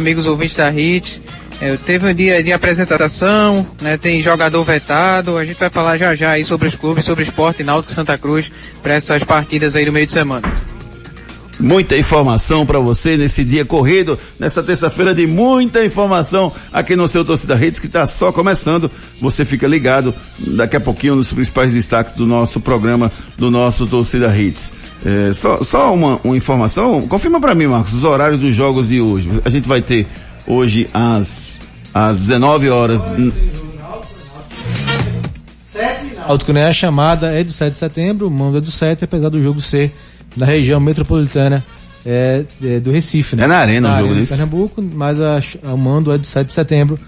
[0.00, 1.22] amigos ouvintes da HIT.
[1.60, 6.14] É, teve um dia de apresentação, né, tem jogador vetado, a gente vai falar já
[6.16, 8.50] já aí sobre os clubes, sobre o esporte Náutico Santa Cruz
[8.82, 10.50] para essas partidas aí do meio de semana.
[11.58, 17.22] Muita informação para você nesse dia corrido, nessa terça-feira de muita informação aqui no seu
[17.22, 18.90] Torcida Redes que está só começando.
[19.20, 24.34] Você fica ligado daqui a pouquinho nos principais destaques do nosso programa, do nosso Torcida
[24.34, 24.79] Hits.
[25.04, 29.00] É, só só uma, uma informação, confirma para mim, Marcos, os horários dos jogos de
[29.00, 29.30] hoje.
[29.44, 30.06] A gente vai ter
[30.46, 31.62] hoje às,
[31.94, 33.04] às 19 horas.
[36.18, 36.66] Náutico, né?
[36.66, 39.60] A chamada é do 7 de setembro, o mando é do 7, apesar do jogo
[39.60, 39.92] ser
[40.36, 41.64] da região metropolitana
[42.04, 43.44] é, é, do Recife, né?
[43.44, 44.32] É na arena na o jogo arena de disso.
[44.34, 46.98] Pernambuco, mas a, o mando é do 7 de setembro,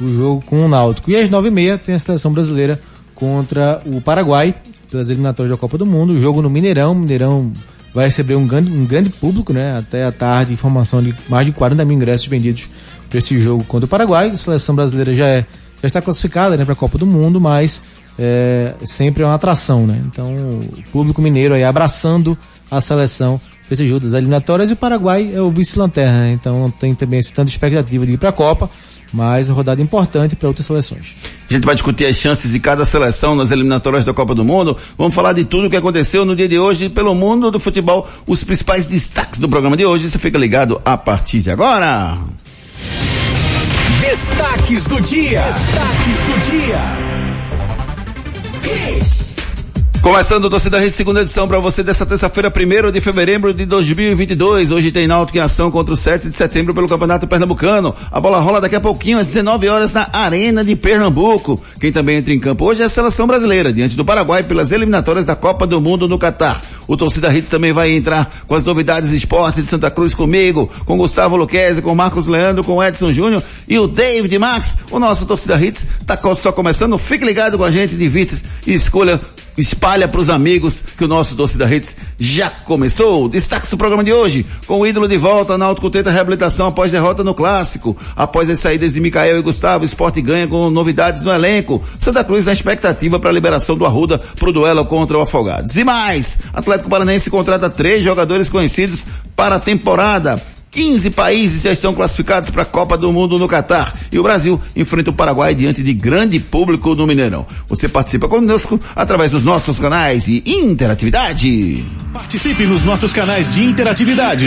[0.00, 1.10] o jogo com o Náutico.
[1.10, 2.78] E às 9h30 tem a seleção brasileira
[3.14, 4.54] contra o Paraguai,
[4.90, 7.52] pelas eliminatórias da Copa do Mundo, o jogo no Mineirão, Mineirão
[7.94, 9.78] vai receber um grande, um grande público, né?
[9.78, 12.68] Até a tarde, informação de mais de 40 mil ingressos vendidos
[13.08, 14.28] para esse jogo contra o Paraguai.
[14.28, 15.46] A seleção brasileira já é,
[15.82, 17.82] já está classificada, né, para a Copa do Mundo, mas
[18.18, 20.00] é, sempre é uma atração, né?
[20.04, 22.36] Então, o público mineiro aí abraçando
[22.70, 26.32] a seleção para esse jogo das eliminatórias e o Paraguai é o vice-lanterna, né?
[26.32, 28.70] Então não tem também esse tanta expectativa de ir para a Copa,
[29.12, 31.16] mas é rodada importante para outras seleções.
[31.48, 34.76] A gente vai discutir as chances de cada seleção nas eliminatórias da Copa do Mundo.
[34.96, 38.08] Vamos falar de tudo o que aconteceu no dia de hoje pelo mundo do futebol,
[38.26, 40.10] os principais destaques do programa de hoje.
[40.10, 42.18] Você fica ligado a partir de agora.
[44.00, 45.42] Destaques do dia.
[45.42, 47.08] Destaques do dia.
[50.08, 54.70] Começando o Torcida Rede, segunda edição para você dessa terça-feira, 1 de fevereiro de 2022.
[54.70, 57.94] Hoje tem Náutico em ação contra o 7 de setembro pelo Campeonato Pernambucano.
[58.10, 61.62] A bola rola daqui a pouquinho, às 19 horas, na Arena de Pernambuco.
[61.78, 65.26] Quem também entra em campo hoje é a Seleção Brasileira, diante do Paraguai, pelas eliminatórias
[65.26, 66.62] da Copa do Mundo no Catar.
[66.88, 70.70] O Torcida Hits também vai entrar com as novidades de esporte de Santa Cruz comigo,
[70.86, 74.74] com Gustavo Luquezzi, com Marcos Leandro, com Edson Júnior e o David Max.
[74.90, 76.96] O nosso Torcida Hits tá só começando.
[76.96, 79.20] Fique ligado com a gente, divirta e escolha
[79.58, 83.28] espalha para os amigos que o nosso Torcida Redes já começou.
[83.28, 87.24] Destaque do programa de hoje, com o ídolo de volta, Náutico tenta reabilitação após derrota
[87.24, 87.96] no Clássico.
[88.16, 91.82] Após as saídas de Micael e Gustavo, o esporte ganha com novidades no elenco.
[91.98, 95.76] Santa Cruz na expectativa para a liberação do Arruda para o duelo contra o Afogados.
[95.76, 100.40] E mais, Atlético Paranaense contrata três jogadores conhecidos para a temporada.
[100.78, 104.60] 15 países já estão classificados para a Copa do Mundo no Catar e o Brasil
[104.76, 107.44] enfrenta o Paraguai diante de grande público no Mineirão.
[107.66, 111.84] Você participa conosco através dos nossos canais de interatividade.
[112.12, 114.46] Participe nos nossos canais de interatividade.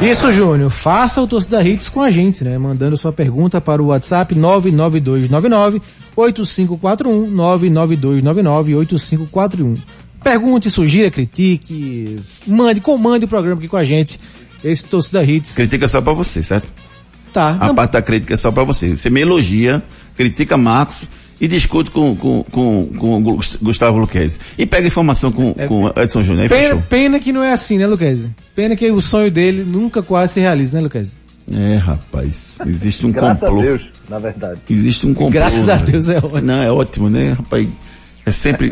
[0.02, 0.70] Isso, Júnior.
[0.72, 2.58] Faça o Torcida Hits com a gente, né?
[2.58, 5.82] Mandando sua pergunta para o WhatsApp 99299
[6.16, 9.76] 8541 99299 8541.
[10.24, 14.20] Pergunte, sugira, critique, mande, comande o programa aqui com a gente.
[14.64, 15.56] Esse Torcida Hits.
[15.56, 16.68] Critica só pra você, certo?
[17.34, 17.58] Tá.
[17.60, 18.96] A não- parte da crítica é só pra você.
[18.96, 19.82] Você me elogia,
[20.16, 21.10] critica Marcos
[21.42, 24.38] e discute com, com, com, com Gustavo Luquezzi.
[24.56, 26.48] E pega informação com, com Edson Júnior.
[26.48, 26.84] Pena, fechou.
[26.88, 28.30] pena que não é assim, né, Luquezzi?
[28.56, 31.18] Pena que o sonho dele nunca quase se realiza, né, Luquezzi?
[31.52, 32.60] É, rapaz.
[32.68, 33.60] Existe um Graças complô.
[33.60, 34.62] a Deus, na verdade.
[34.70, 35.32] Existe um complô.
[35.32, 35.92] Graças a velho.
[35.92, 36.42] Deus é ótimo.
[36.44, 37.68] Não, é ótimo, né, rapaz?
[38.24, 38.72] É sempre.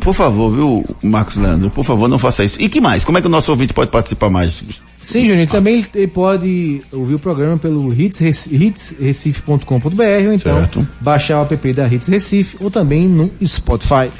[0.00, 1.70] Por favor, viu, Marcos Leandro?
[1.70, 2.56] Por favor, não faça isso.
[2.62, 3.04] E que mais?
[3.04, 4.62] Como é que o nosso ouvinte pode participar mais?
[5.06, 10.88] Sim, Júnior, também ele pode ouvir o programa pelo hits, hitsrecife.com.br ou então Certo.
[11.00, 14.10] baixar o app da Hits Recife ou também no Spotify.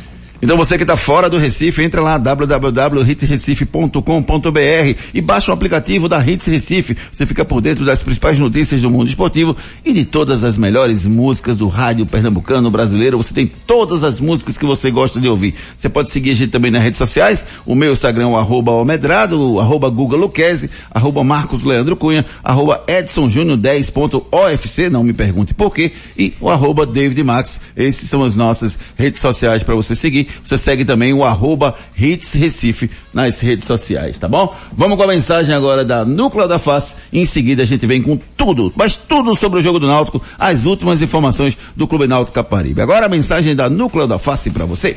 [0.41, 6.24] Então você que está fora do Recife, entra lá www.hitsrecife.com.br e baixa o aplicativo da
[6.24, 6.97] Hits Recife.
[7.10, 11.04] Você fica por dentro das principais notícias do mundo esportivo e de todas as melhores
[11.04, 13.16] músicas do rádio pernambucano brasileiro.
[13.16, 15.54] Você tem todas as músicas que você gosta de ouvir.
[15.76, 17.47] Você pode seguir a gente também nas redes sociais.
[17.64, 23.28] O meu Instagram é o arroba Almedrado, arroba Luquezzi, arroba Marcos Leandro Cunha, arroba Edson
[23.28, 27.60] Júnior 10.ofc, não me pergunte por quê, e o arroba David Max.
[27.76, 30.25] Esses são as nossas redes sociais para você seguir.
[30.42, 34.54] Você segue também o arroba Hits Recife nas redes sociais, tá bom?
[34.72, 36.95] Vamos com a mensagem agora da Núcleo da Face.
[37.12, 40.65] Em seguida a gente vem com tudo, mas tudo sobre o jogo do Náutico, as
[40.65, 42.80] últimas informações do Clube Náutico Caparibe.
[42.80, 44.97] Agora a mensagem da Núcleo da Face para você.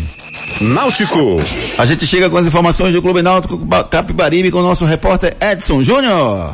[0.61, 1.39] Náutico.
[1.79, 3.59] A gente chega com as informações do Clube Náutico
[3.89, 6.51] Capibaribe com o nosso repórter Edson Júnior.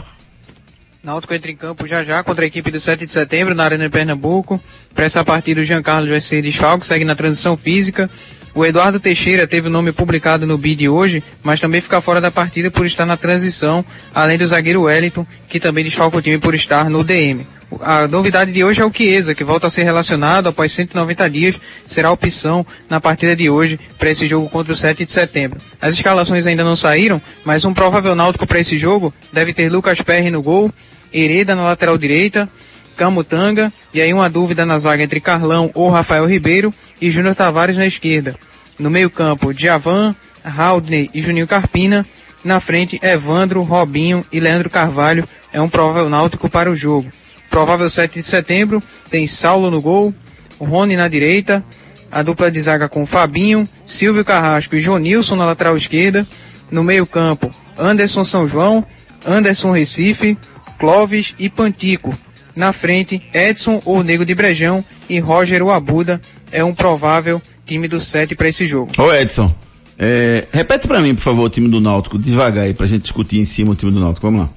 [1.07, 3.85] Náutico entra em campo já já contra a equipe do 7 de setembro na Arena
[3.85, 4.61] de Pernambuco.
[4.93, 8.11] Para essa partida o Jean Carlos vai ser desfalque, segue na transição física.
[8.53, 12.33] O Eduardo Teixeira teve o nome publicado no BID hoje, mas também fica fora da
[12.33, 16.57] partida por estar na transição, além do zagueiro Wellington, que também desfalca o time por
[16.57, 17.47] estar no DM.
[17.83, 21.55] A novidade de hoje é o Chiesa, que volta a ser relacionado após 190 dias,
[21.85, 25.61] será opção na partida de hoje para esse jogo contra o 7 de setembro.
[25.81, 30.01] As escalações ainda não saíram, mas um provável náutico para esse jogo deve ter Lucas
[30.01, 30.73] Perry no gol,
[31.13, 32.49] Hereda na lateral direita,
[32.97, 37.77] Camutanga, e aí uma dúvida na zaga entre Carlão ou Rafael Ribeiro e Júnior Tavares
[37.77, 38.37] na esquerda.
[38.79, 40.15] No meio campo, Djavan,
[40.45, 42.07] Haldney e Juninho Carpina.
[42.45, 47.09] Na frente, Evandro, Robinho e Leandro Carvalho é um provável náutico para o jogo.
[47.51, 50.15] Provável 7 de setembro, tem Saulo no gol,
[50.59, 51.65] Rony na direita,
[52.11, 56.27] a dupla de zaga com Fabinho, Silvio Carrasco e Jonilson na lateral esquerda.
[56.71, 58.85] No meio campo, Anderson São João,
[59.27, 60.37] Anderson Recife,
[60.79, 62.17] Clóvis e Pantico.
[62.55, 66.21] Na frente, Edson ou Nego de Brejão e Roger Abuda
[66.51, 68.93] é um provável time do 7 para esse jogo.
[68.99, 69.55] Ô Edson,
[69.99, 73.39] é, repete para mim, por favor, o time do Náutico, devagar aí, pra gente discutir
[73.39, 74.27] em cima o time do Náutico.
[74.27, 74.51] Vamos lá.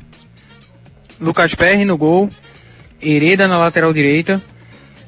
[1.19, 2.29] Lucas Perry no gol,
[3.01, 4.41] Hereda na lateral direita.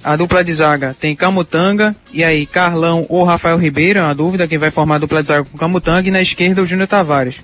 [0.03, 4.47] A dupla de zaga tem Camutanga e aí Carlão ou Rafael Ribeiro, é uma dúvida
[4.47, 7.35] quem vai formar a dupla de zaga com Camutanga e na esquerda o Júnior Tavares.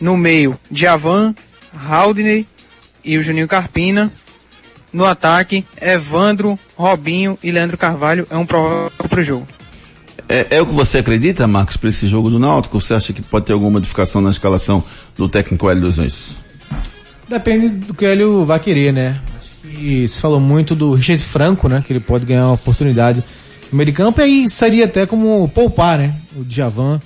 [0.00, 1.34] No meio, Djavan,
[1.76, 2.46] Haldney
[3.04, 4.10] e o Juninho Carpina.
[4.92, 9.46] No ataque, Evandro, Robinho e Leandro Carvalho é um provável para o jogo.
[10.28, 12.80] É, é, o que você acredita, Marcos, para esse jogo do Náutico?
[12.80, 14.84] Você acha que pode ter alguma modificação na escalação
[15.16, 16.40] do técnico Hélio dos Anjos?
[17.28, 19.20] Depende do que o Hélio vai querer, né?
[19.64, 21.82] E se falou muito do Richard Franco, né?
[21.84, 23.24] Que ele pode ganhar uma oportunidade
[23.70, 26.14] no meio de campo e aí seria até como poupar, né?
[26.36, 27.00] O Djavan,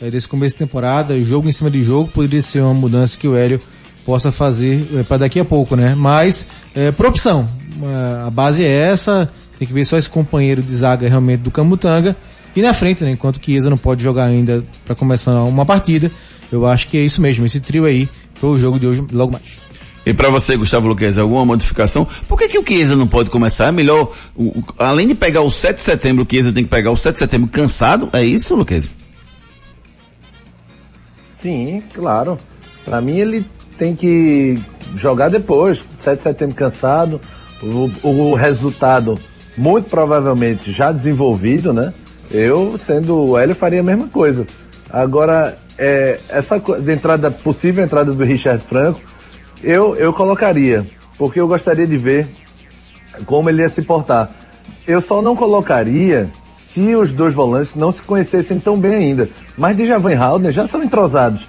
[0.00, 3.26] é, desse começo de temporada, jogo em cima de jogo, poderia ser uma mudança que
[3.26, 3.60] o Hélio
[4.10, 5.94] possa fazer é, para daqui a pouco, né?
[5.94, 7.48] Mas, é, por opção,
[7.80, 11.50] é, a base é essa, tem que ver só esse companheiro de zaga realmente do
[11.52, 12.16] Camutanga
[12.56, 13.12] e na frente, né?
[13.12, 16.10] Enquanto que Chiesa não pode jogar ainda para começar uma partida,
[16.50, 19.30] eu acho que é isso mesmo, esse trio aí para o jogo de hoje logo
[19.30, 19.58] mais.
[20.04, 22.04] E para você, Gustavo Luquez, alguma modificação?
[22.26, 23.66] Por que, que o Chiesa não pode começar?
[23.66, 26.70] É melhor, o, o, além de pegar o 7 de setembro, o Chiesa tem que
[26.70, 28.08] pegar o 7 de setembro cansado?
[28.12, 28.92] É isso, Luquez?
[31.40, 32.36] Sim, claro.
[32.84, 33.46] Para mim ele
[33.80, 34.62] tem que
[34.94, 37.18] jogar depois, 7 de setembro cansado,
[37.62, 39.18] o, o resultado
[39.56, 41.90] muito provavelmente já desenvolvido, né?
[42.30, 44.46] Eu, sendo o Hélio, faria a mesma coisa.
[44.90, 49.00] Agora, é, essa de entrada, possível entrada do Richard Franco,
[49.62, 50.86] eu, eu colocaria,
[51.16, 52.28] porque eu gostaria de ver
[53.24, 54.30] como ele ia se portar.
[54.86, 59.30] Eu só não colocaria se os dois volantes não se conhecessem tão bem ainda.
[59.56, 61.48] Mas Djavan e Haldner já são entrosados.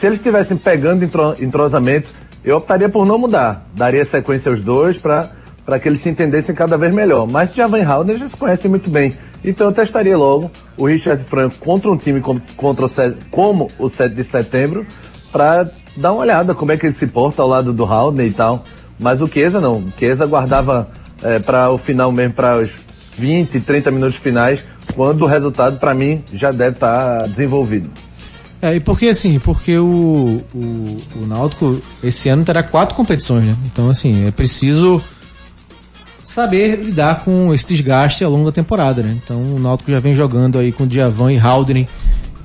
[0.00, 2.08] Se eles estivessem pegando entro, entrosamento,
[2.42, 3.66] eu optaria por não mudar.
[3.74, 7.26] Daria sequência aos dois para que eles se entendessem cada vez melhor.
[7.26, 9.12] Mas Djavan e Haldner já se conhecem muito bem.
[9.44, 12.22] Então eu testaria logo o Richard Franco contra um time
[12.56, 12.88] contra o,
[13.30, 14.86] como o 7 de setembro
[15.30, 18.32] para dar uma olhada como é que ele se porta ao lado do Haldner e
[18.32, 18.64] tal.
[18.98, 19.80] Mas o Chiesa não.
[19.80, 20.88] O Chiesa guardava
[21.22, 22.74] é, para o final mesmo, para os
[23.18, 24.64] 20, 30 minutos finais,
[24.94, 27.90] quando o resultado, para mim, já deve estar tá desenvolvido.
[28.62, 33.56] É, e porque assim, porque o, o, o Náutico esse ano terá quatro competições, né?
[33.64, 35.02] Então, assim, é preciso
[36.22, 39.18] saber lidar com esse desgaste ao longo da temporada, né?
[39.22, 41.86] Então, o Náutico já vem jogando aí com Diavan e Haldren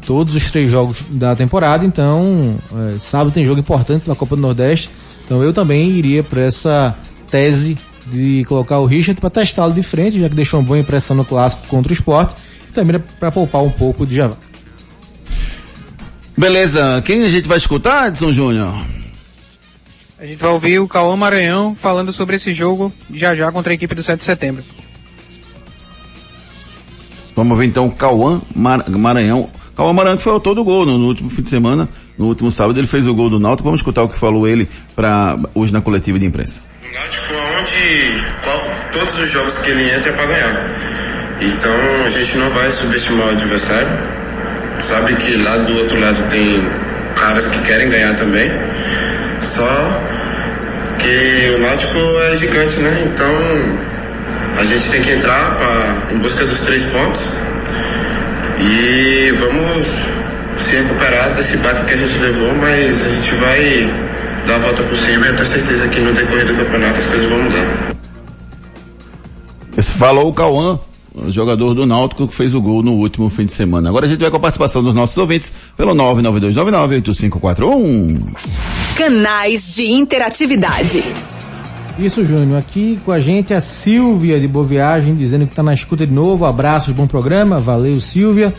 [0.05, 2.55] todos os três jogos da temporada, então
[2.93, 4.89] é, sábado tem jogo importante na Copa do Nordeste,
[5.23, 6.95] então eu também iria para essa
[7.29, 11.15] tese de colocar o Richard para testá-lo de frente, já que deixou uma boa impressão
[11.15, 12.35] no clássico contra o esporte,
[12.69, 14.37] e também para poupar um pouco de Javá.
[16.37, 18.73] Beleza, quem a gente vai escutar, Edson Júnior?
[20.19, 23.75] A gente vai ouvir o Cauã Maranhão falando sobre esse jogo já já contra a
[23.75, 24.63] equipe do 7 de setembro.
[27.35, 31.29] Vamos ver então o Cauã Maranhão Cauã Amarante foi autor do gol no, no, último
[31.29, 33.65] fim de semana, no último sábado ele fez o gol do Náutico.
[33.65, 36.61] Vamos escutar o que falou ele para hoje na coletiva de imprensa.
[36.81, 38.59] O Náutico onde qual,
[38.93, 40.95] todos os jogos que ele entra é para ganhar.
[41.41, 44.14] Então a gente não vai subestimar o adversário.
[44.79, 46.63] Sabe que lá do outro lado tem
[47.15, 48.51] caras que querem ganhar também.
[49.41, 50.01] Só
[50.99, 51.97] que o Náutico
[52.31, 53.03] é gigante, né?
[53.05, 53.31] Então
[54.59, 57.21] a gente tem que entrar pra, em busca dos três pontos
[58.59, 59.85] e vamos
[60.57, 63.93] se recuperar desse baque que a gente levou, mas a gente vai
[64.47, 67.05] dar a volta por cima e eu tenho certeza que no decorrer do campeonato as
[67.05, 67.95] coisas vão mudar.
[69.77, 70.79] Esse falou o Cauã,
[71.29, 73.87] jogador do Náutico que fez o gol no último fim de semana.
[73.89, 78.19] Agora a gente vai com a participação dos nossos ouvintes pelo 992998541.
[78.95, 81.03] Canais de interatividade.
[81.97, 82.59] Isso, Júnior.
[82.59, 86.13] Aqui com a gente a Silvia de Boa Viagem, dizendo que está na escuta de
[86.13, 86.45] novo.
[86.45, 87.59] Abraços, bom programa.
[87.59, 88.53] Valeu, Silvia.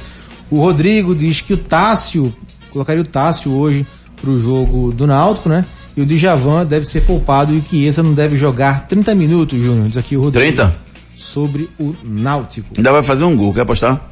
[0.50, 2.34] O Rodrigo diz que o Tássio,
[2.70, 3.86] colocaria o Tássio hoje
[4.20, 5.64] para o jogo do Náutico, né?
[5.96, 9.88] E o Djavan deve ser poupado e que esse não deve jogar 30 minutos, Júnior.
[9.88, 10.56] Diz aqui o Rodrigo.
[10.56, 10.85] 30?
[11.16, 12.68] Sobre o Náutico.
[12.76, 14.08] Ainda vai fazer um gol, quer apostar?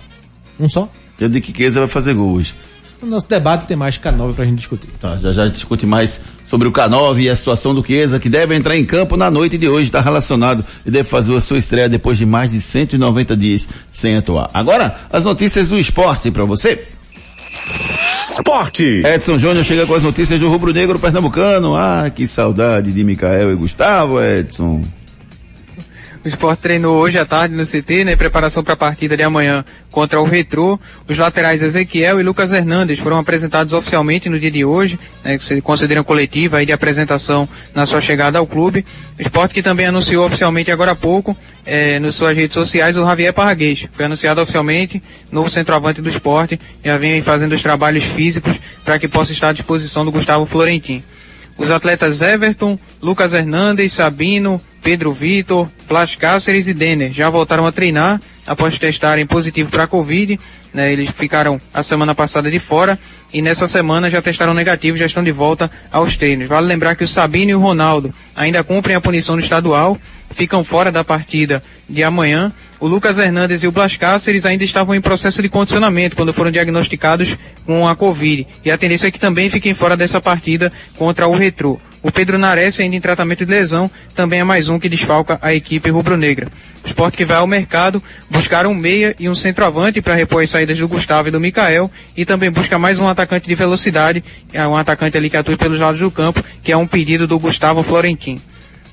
[0.59, 0.89] Um só?
[1.21, 2.55] Eu de que Chiesa vai fazer gol hoje.
[3.03, 4.89] O nosso debate tem mais K9 pra gente discutir.
[4.99, 8.19] Tá, já já a gente discute mais sobre o K9 e a situação do Chiesa,
[8.19, 11.41] que deve entrar em campo na noite de hoje, está relacionado e deve fazer a
[11.41, 14.49] sua estreia depois de mais de 190 dias sem atuar.
[14.55, 16.87] Agora, as notícias do esporte para você.
[18.23, 19.03] Esporte.
[19.05, 21.77] Edson Júnior chega com as notícias do Rubro Negro Pernambucano.
[21.77, 24.83] Ah, que saudade de Micael e Gustavo, Edson.
[26.25, 29.63] O Sport treinou hoje à tarde no CT, né, preparação para a partida de amanhã
[29.91, 30.81] contra o Retrô.
[31.07, 35.45] Os laterais Ezequiel e Lucas Hernandes foram apresentados oficialmente no dia de hoje, né, que
[35.45, 38.87] se concederam coletiva aí de apresentação na sua chegada ao clube.
[39.19, 43.05] O Sport que também anunciou oficialmente agora há pouco, eh, nas suas redes sociais, o
[43.05, 43.87] Javier Parraguês.
[43.93, 49.07] Foi anunciado oficialmente, novo centroavante do esporte, já vem fazendo os trabalhos físicos para que
[49.07, 51.05] possa estar à disposição do Gustavo Florentin.
[51.57, 57.73] Os atletas Everton, Lucas Hernandes, Sabino, Pedro Vitor, Plas Cáceres e Denner já voltaram a
[57.73, 60.39] treinar após testarem positivo para a Covid.
[60.73, 62.99] Né, eles ficaram a semana passada de fora
[63.33, 66.49] e nessa semana já testaram negativo, já estão de volta aos treinos.
[66.49, 69.97] Vale lembrar que o Sabino e o Ronaldo ainda cumprem a punição no estadual,
[70.31, 72.53] ficam fora da partida de amanhã.
[72.85, 76.51] O Lucas Hernandes e o Blas Cáceres ainda estavam em processo de condicionamento quando foram
[76.51, 78.47] diagnosticados com a Covid.
[78.63, 81.81] E a tendência é que também fiquem fora dessa partida contra o Retrô.
[82.03, 85.55] O Pedro Nares, ainda em tratamento de lesão, também é mais um que desfalca a
[85.55, 86.51] equipe rubro-negra.
[86.85, 90.51] O esporte que vai ao mercado buscar um meia e um centroavante para repor as
[90.51, 94.23] saídas do Gustavo e do Mikael e também busca mais um atacante de velocidade,
[94.53, 97.39] é um atacante ali que atua pelos lados do campo, que é um pedido do
[97.39, 98.39] Gustavo Florentin.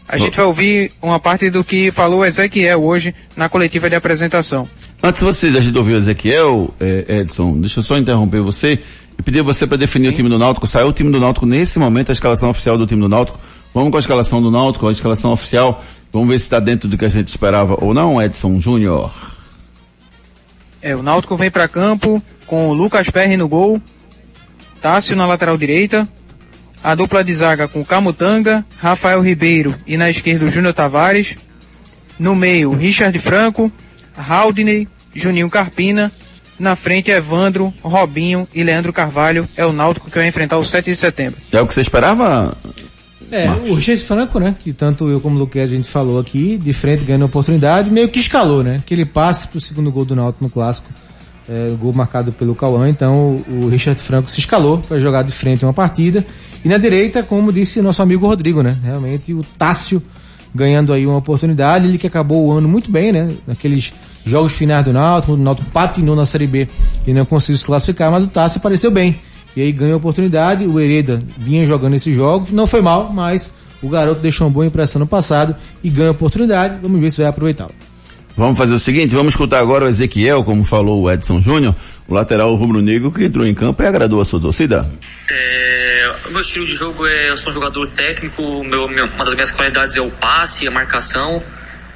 [0.07, 4.67] A gente vai ouvir uma parte do que falou Ezequiel hoje na coletiva de apresentação.
[5.01, 8.79] Antes você da gente ouvir o Ezequiel, eh, Edson, deixa eu só interromper você
[9.17, 10.13] e pedir você para definir Sim.
[10.13, 10.67] o time do Náutico.
[10.67, 13.39] Saiu o time do Náutico nesse momento, a escalação oficial do time do Náutico.
[13.73, 15.83] Vamos com a escalação do Náutico, a escalação oficial.
[16.11, 19.11] Vamos ver se está dentro do que a gente esperava ou não, Edson Júnior.
[20.81, 23.81] É, o Náutico vem para campo com o Lucas Perry no gol,
[24.81, 26.07] Tássio na lateral direita,
[26.83, 31.35] a dupla de zaga com Camutanga, Rafael Ribeiro e na esquerda o Júnior Tavares.
[32.17, 33.71] No meio, Richard Franco,
[34.15, 36.11] Haldney, Juninho Carpina.
[36.59, 39.49] Na frente, Evandro, Robinho e Leandro Carvalho.
[39.57, 41.41] É o Náutico que vai enfrentar o 7 de setembro.
[41.51, 42.55] É o que você esperava?
[43.31, 43.69] É, Marcos.
[43.71, 44.55] o Richard Franco, né?
[44.63, 48.09] Que tanto eu como o Luquez a gente falou aqui, de frente ganhando oportunidade, meio
[48.09, 48.83] que escalou, né?
[48.85, 50.87] Que ele passe pro segundo gol do Náutico no clássico.
[51.53, 55.65] É, gol marcado pelo Cauã, então o Richard Franco se escalou para jogar de frente
[55.65, 56.25] uma partida
[56.63, 58.77] e na direita, como disse nosso amigo Rodrigo, né?
[58.81, 60.01] Realmente o Tássio
[60.55, 63.33] ganhando aí uma oportunidade, ele que acabou o ano muito bem, né?
[63.45, 63.91] Naqueles
[64.25, 66.69] jogos finais do Náutico, o Náutico patinou na Série B
[67.05, 69.19] e não conseguiu se classificar, mas o Tássio apareceu bem.
[69.53, 73.51] E aí ganhou a oportunidade, o Hereda vinha jogando esses jogos, não foi mal, mas
[73.81, 75.53] o garoto deixou uma boa impressão no passado
[75.83, 77.73] e ganha a oportunidade, vamos ver se vai aproveitá-lo.
[78.35, 81.75] Vamos fazer o seguinte, vamos escutar agora o Ezequiel, como falou o Edson Júnior,
[82.07, 84.89] o lateral rubro-negro que entrou em campo e agradou a sua torcida.
[85.29, 89.33] É, meu estilo de jogo é, eu sou um jogador técnico, meu, meu, uma das
[89.33, 91.41] minhas qualidades é o passe, a marcação.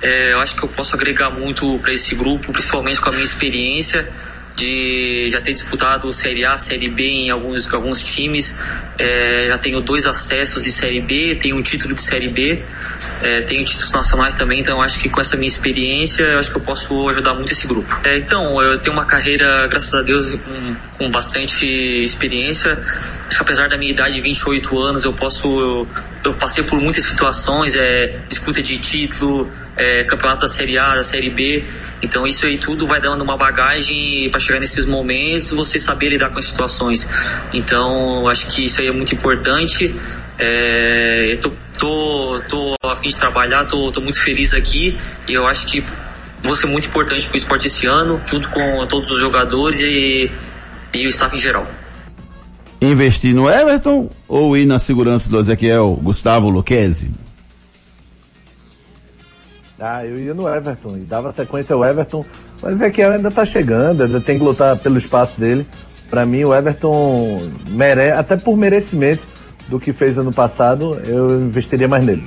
[0.01, 3.23] É, eu acho que eu posso agregar muito para esse grupo, principalmente com a minha
[3.23, 4.07] experiência
[4.55, 8.61] de já ter disputado Série A, Série B em alguns, alguns times.
[8.97, 12.63] É, já tenho dois acessos de Série B, tenho um título de Série B,
[13.21, 16.57] é, tenho títulos nacionais também, então acho que com essa minha experiência, eu acho que
[16.57, 17.93] eu posso ajudar muito esse grupo.
[18.05, 22.73] É, então, eu tenho uma carreira, graças a Deus, com, com bastante experiência.
[23.27, 25.47] Acho que apesar da minha idade de 28 anos, eu posso.
[25.47, 25.87] Eu,
[26.23, 31.03] eu passei por muitas situações, é, disputa de título, é, campeonato da Série A, da
[31.03, 31.63] Série B.
[32.01, 36.29] Então isso aí tudo vai dando uma bagagem para chegar nesses momentos, você saber lidar
[36.29, 37.09] com as situações.
[37.53, 39.93] Então acho que isso aí é muito importante.
[40.37, 45.33] É, eu tô, tô, tô a fim de trabalhar, tô, tô muito feliz aqui e
[45.33, 45.83] eu acho que
[46.43, 50.29] vou ser muito importante para o esporte esse ano, junto com todos os jogadores e,
[50.93, 51.65] e o staff em geral.
[52.81, 57.24] Investir no Everton ou ir na segurança do Ezequiel Gustavo Luquezzi?
[59.87, 62.25] Ah, eu ia no Everton e dava sequência ao Everton.
[62.59, 65.63] O Ezequiel ainda tá chegando, ainda tem que lutar pelo espaço dele.
[66.09, 67.39] Para mim, o Everton
[67.69, 69.21] merece, até por merecimento
[69.67, 72.23] do que fez ano passado, eu investiria mais nele.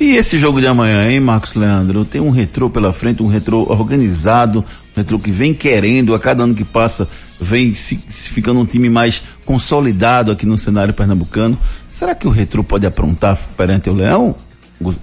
[0.00, 2.04] E esse jogo de amanhã, hein, Marcos Leandro?
[2.04, 6.42] Tem um retrô pela frente, um retrô organizado, um retrô que vem querendo, a cada
[6.42, 7.06] ano que passa,
[7.40, 11.56] vem se, se ficando um time mais consolidado aqui no cenário pernambucano.
[11.88, 14.34] Será que o retrô pode aprontar perante o Leão,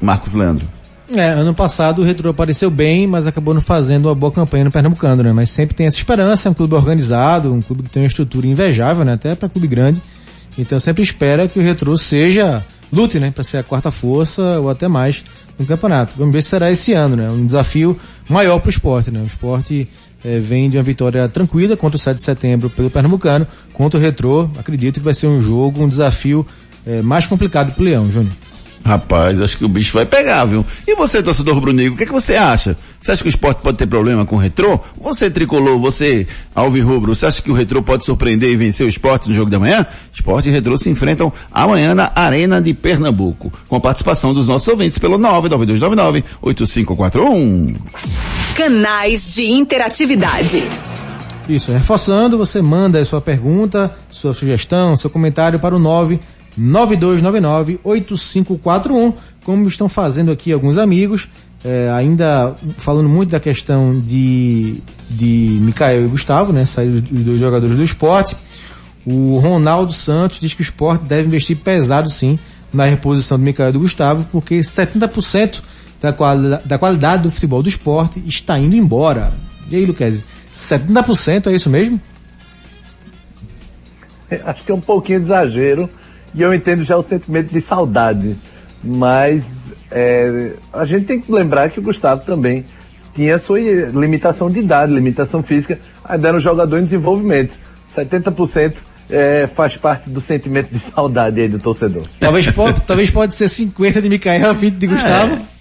[0.01, 0.67] Marcos Leandro?
[1.13, 4.71] É, ano passado o Retro apareceu bem, mas acabou não fazendo uma boa campanha no
[4.71, 5.31] Pernambucano, né?
[5.31, 8.47] Mas sempre tem essa esperança, é um clube organizado, um clube que tem uma estrutura
[8.47, 9.13] invejável, né?
[9.13, 10.01] Até para clube grande.
[10.57, 13.29] Então sempre espera que o Retro seja, lute, né?
[13.29, 15.23] Para ser a quarta força ou até mais
[15.59, 16.15] no campeonato.
[16.17, 17.29] Vamos ver se será esse ano, né?
[17.29, 19.21] Um desafio maior para o esporte, né?
[19.21, 19.87] O esporte
[20.23, 24.01] é, vem de uma vitória tranquila contra o 7 de setembro pelo Pernambucano, contra o
[24.01, 24.51] Retro.
[24.57, 26.45] Acredito que vai ser um jogo, um desafio
[26.85, 28.33] é, mais complicado para o Leão, Júnior.
[28.85, 30.63] Rapaz, acho que o bicho vai pegar, viu?
[30.87, 32.77] E você, torcedor rubro-negro, o que, é que você acha?
[33.01, 34.79] Você acha que o esporte pode ter problema com o retrô?
[35.01, 39.27] Você tricolor, você alvirrubro, você acha que o retrô pode surpreender e vencer o esporte
[39.27, 39.87] no jogo da manhã?
[40.13, 44.67] Esporte e retrô se enfrentam amanhã na Arena de Pernambuco, com a participação dos nossos
[44.67, 47.75] ouvintes pelo 99299-8541.
[48.55, 50.63] Canais de interatividade.
[51.49, 56.19] Isso, reforçando, você manda a sua pergunta, sua sugestão, seu comentário para o 9
[56.59, 61.27] 9299-8541, como estão fazendo aqui alguns amigos,
[61.63, 64.75] é, ainda falando muito da questão de,
[65.09, 68.35] de Mikael e Gustavo, né, saíram os dois jogadores do esporte.
[69.05, 72.39] O Ronaldo Santos diz que o esporte deve investir pesado sim
[72.71, 75.61] na reposição do Mikael e do Gustavo, porque 70%
[76.01, 79.33] da, quali da qualidade do futebol do esporte está indo embora.
[79.69, 80.23] E aí, Luquezzi,
[80.55, 81.99] 70% é isso mesmo?
[84.43, 85.89] Acho que é um pouquinho de exagero
[86.35, 88.35] e eu entendo já o sentimento de saudade.
[88.83, 89.45] Mas
[89.89, 92.65] é, a gente tem que lembrar que o Gustavo também
[93.15, 97.53] tinha sua limitação de idade, limitação física, ainda era um jogador em desenvolvimento.
[97.95, 98.75] 70%
[99.09, 102.03] é, faz parte do sentimento de saudade aí do torcedor.
[102.19, 105.35] Talvez pode, talvez pode ser 50 de Micael, 20 de Gustavo.
[105.35, 105.55] É.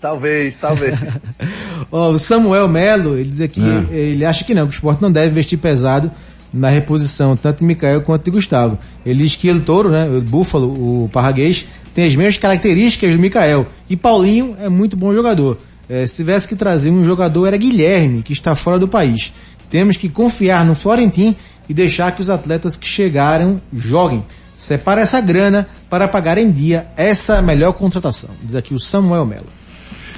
[0.00, 0.98] Talvez, talvez.
[1.90, 3.94] oh, o Samuel Melo, ele diz aqui, é.
[3.94, 6.10] ele acha que não, que o esporte não deve investir pesado
[6.54, 8.78] na reposição, tanto de Mikael quanto de Gustavo.
[9.04, 13.18] Ele diz que o Touro, né, o Búfalo, o Parraguês, tem as mesmas características do
[13.18, 13.66] Mikael.
[13.90, 15.58] E Paulinho é muito bom jogador.
[15.88, 19.32] É, se tivesse que trazer um jogador era Guilherme, que está fora do país.
[19.68, 21.34] Temos que confiar no Florentim
[21.68, 24.24] e deixar que os atletas que chegaram joguem.
[24.54, 28.30] Separa essa grana para pagar em dia essa melhor contratação.
[28.42, 29.63] Diz aqui o Samuel Mello.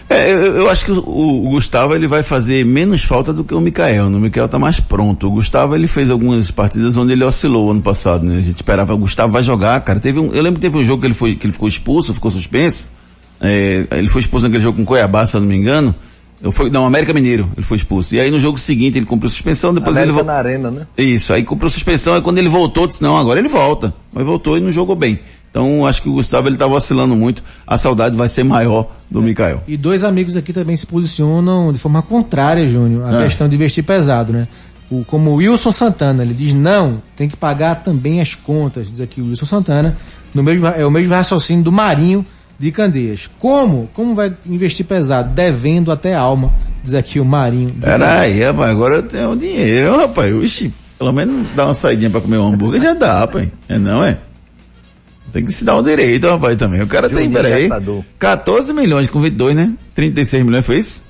[0.09, 3.53] É, eu, eu, acho que o, o, Gustavo ele vai fazer menos falta do que
[3.53, 4.07] o Mikael.
[4.07, 5.27] O Mikael tá mais pronto.
[5.27, 8.37] O Gustavo ele fez algumas partidas onde ele oscilou ano passado, né?
[8.37, 9.99] A gente esperava, o Gustavo vai jogar, cara.
[9.99, 12.15] Teve um, eu lembro que teve um jogo que ele foi, que ele ficou expulso,
[12.15, 12.89] ficou suspenso.
[13.41, 15.95] É, ele foi expulso naquele jogo com Cuiabá, se eu não me engano.
[16.41, 18.15] Eu fui, não, América Mineiro, ele foi expulso.
[18.15, 20.87] E aí no jogo seguinte ele cumpriu suspensão, depois América ele na arena, né?
[20.97, 23.95] Isso, aí cumpriu suspensão, aí quando ele voltou, disse, não, agora ele volta.
[24.13, 25.19] Mas voltou e não jogou bem.
[25.57, 29.21] Então acho que o Gustavo ele estava oscilando muito, a saudade vai ser maior do
[29.21, 29.23] é.
[29.23, 29.63] Mikael.
[29.67, 33.23] E dois amigos aqui também se posicionam de forma contrária, Júnior, a é.
[33.25, 34.49] questão de investir pesado, né?
[34.91, 39.01] O, como o Wilson Santana, ele diz não, tem que pagar também as contas, diz
[39.01, 39.97] aqui o Wilson Santana,
[40.35, 42.23] no mesmo, é o mesmo raciocínio do Marinho
[42.59, 43.31] de Candeias.
[43.39, 43.89] Como?
[43.95, 45.33] Como vai investir pesado?
[45.33, 46.53] Devendo até alma,
[46.85, 47.77] diz aqui o Marinho.
[47.81, 50.35] Peraí, rapaz, agora eu tenho dinheiro, rapaz.
[50.35, 53.51] Ixi, pelo menos dá uma saidinha pra comer um hambúrguer já dá, rapaz.
[53.71, 54.19] É não, é?
[55.33, 56.83] Tem que se dar o direito, rapaz, também.
[56.83, 57.69] O cara Juninho tem, peraí,
[58.19, 59.73] 14 milhões com 22, né?
[59.95, 61.03] 36 milhões foi isso?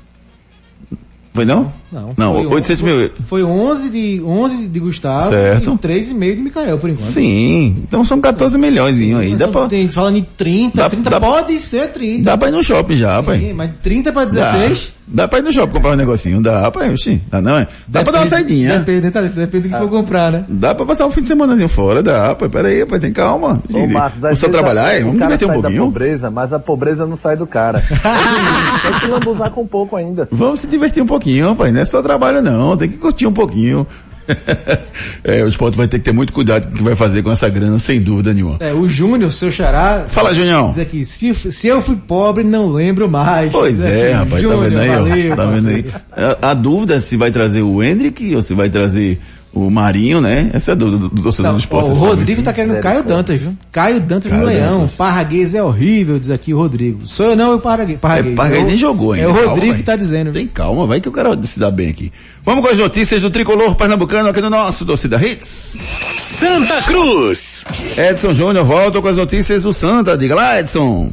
[1.37, 1.71] Foi não?
[1.93, 2.15] Não.
[2.17, 3.17] Não, foi 800 mil euros.
[3.27, 5.71] Foi 11 de, 11 de Gustavo certo.
[5.71, 7.13] e 3,5 de Micael, por enquanto.
[7.13, 9.37] Sim, então são 14 milhões aí.
[9.37, 9.67] Dá pra...
[9.69, 12.23] Tem, falando em 30, dá, 30 dá, pode ser 30.
[12.23, 13.53] Dá pra ir no shopping já, Sim, pai.
[13.55, 14.87] mas 30 pra 16...
[14.87, 14.96] Dá.
[15.09, 17.65] Dá pra ir no shopping comprar um negocinho, dá pra ir, dá não é?
[17.65, 18.79] Dá depende, pra dar uma saidinha.
[18.79, 19.79] Depende, tá, depende do que ah.
[19.79, 20.45] for comprar, né?
[20.49, 23.63] Dá pra passar um fim de semanazinho fora, dá, pai, peraí, pai, tem calma.
[23.73, 25.79] Ô, Marcos, Precisa trabalhar, é, vamos divertir um pouquinho.
[25.79, 27.81] Da pobreza, mas a pobreza não sai do cara.
[28.83, 30.29] tem que lambuzar com um pouco ainda.
[30.33, 33.33] Vamos se divertir um pouquinho, pai, não é só trabalho não, tem que curtir um
[33.33, 33.87] pouquinho.
[35.25, 37.31] é, o esporte vai ter que ter muito cuidado com o que vai fazer com
[37.31, 38.57] essa grana, sem dúvida nenhuma.
[38.61, 40.07] É, o Júnior, seu xará.
[40.09, 40.71] Fala, Junião.
[40.71, 43.53] Diz aqui, se, se eu fui pobre, não lembro mais.
[43.53, 44.89] Pois é, aqui, rapaz, Júnior, tá vendo aí?
[44.89, 45.85] valeu, tá vendo aí?
[46.13, 49.21] A, a dúvida é se vai trazer o Hendrick ou se vai trazer
[49.59, 50.51] o Marinho, né?
[50.53, 51.91] Essa é a dúvida do, do torcedor do esporte.
[51.91, 53.57] o Rodrigo tá querendo Caio Dantas, viu?
[53.73, 54.75] Caio Dantas no Caio Leão.
[54.81, 54.97] Dantas.
[54.97, 57.07] Parraguês é horrível, diz aqui o Rodrigo.
[57.07, 57.99] Sou eu não, eu Parraguês.
[57.99, 58.35] Parraguês.
[58.35, 59.25] É, Parraguês É o- nem jogou ainda.
[59.25, 59.79] É o calma, Rodrigo vai.
[59.79, 60.33] que tá dizendo.
[60.33, 62.13] Tem calma, vai que o cara se dá bem aqui.
[62.45, 65.81] Vamos com as notícias do tricolor pernambucano aqui no nosso Torcida Hits.
[66.19, 67.65] Santa Cruz.
[67.97, 70.17] Edson Júnior volta com as notícias do Santa.
[70.19, 71.11] Diga lá, Edson.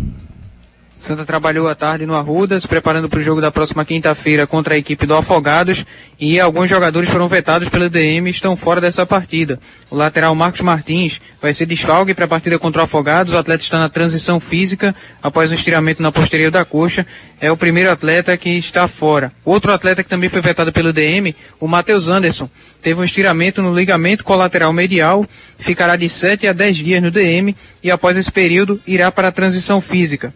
[1.04, 4.76] Santa trabalhou à tarde no Arruda, se preparando para o jogo da próxima quinta-feira contra
[4.76, 5.84] a equipe do Afogados
[6.18, 9.60] e alguns jogadores foram vetados pelo DM e estão fora dessa partida.
[9.92, 13.62] O lateral Marcos Martins vai ser desfalque para a partida contra o Afogados, o atleta
[13.62, 17.06] está na transição física após um estiramento na posterior da coxa,
[17.38, 19.30] é o primeiro atleta que está fora.
[19.44, 22.50] Outro atleta que também foi vetado pelo DM, o Matheus Anderson,
[22.82, 25.28] teve um estiramento no ligamento colateral medial,
[25.60, 29.34] ficará de 7 a 10 dias no DM e após esse período irá para a
[29.34, 30.34] transição física.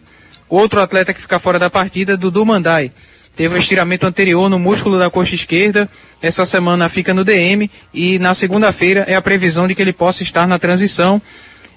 [0.49, 2.91] Outro atleta que fica fora da partida, Dudu Mandai.
[3.35, 5.87] Teve um estiramento anterior no músculo da coxa esquerda.
[6.21, 10.23] Essa semana fica no DM e na segunda-feira é a previsão de que ele possa
[10.23, 11.21] estar na transição.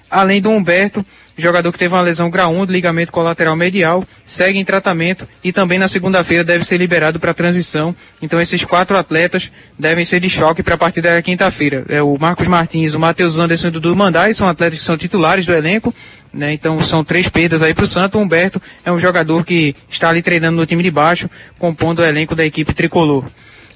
[0.09, 1.05] Além do Humberto,
[1.37, 5.51] jogador que teve uma lesão grau 1 do ligamento colateral medial, segue em tratamento e
[5.51, 7.95] também na segunda-feira deve ser liberado para transição.
[8.21, 11.85] Então esses quatro atletas devem ser de choque para a partida da quinta-feira.
[11.89, 14.97] É o Marcos Martins, o Matheus Anderson e o Dudu Mandai são atletas que são
[14.97, 15.93] titulares do elenco,
[16.33, 16.53] né?
[16.53, 18.17] Então são três perdas aí para o Santo.
[18.17, 22.35] Humberto é um jogador que está ali treinando no time de baixo, compondo o elenco
[22.35, 23.25] da equipe tricolor.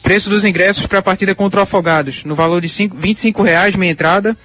[0.01, 3.75] Preço dos ingressos para a partida contra o Afogados, no valor de cinco, 25 reais
[3.75, 4.37] meia entrada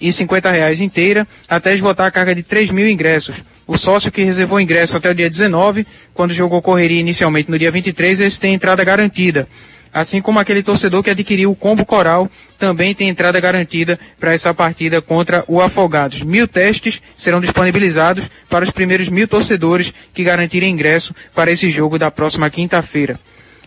[0.00, 3.36] e 50 reais inteira, até esgotar a carga de 3 mil ingressos.
[3.66, 7.58] O sócio que reservou ingresso até o dia 19, quando o jogo ocorreria inicialmente no
[7.58, 9.48] dia 23, esse tem entrada garantida.
[9.92, 14.54] Assim como aquele torcedor que adquiriu o combo coral, também tem entrada garantida para essa
[14.54, 16.22] partida contra o Afogados.
[16.22, 21.98] Mil testes serão disponibilizados para os primeiros mil torcedores que garantirem ingresso para esse jogo
[21.98, 23.18] da próxima quinta-feira.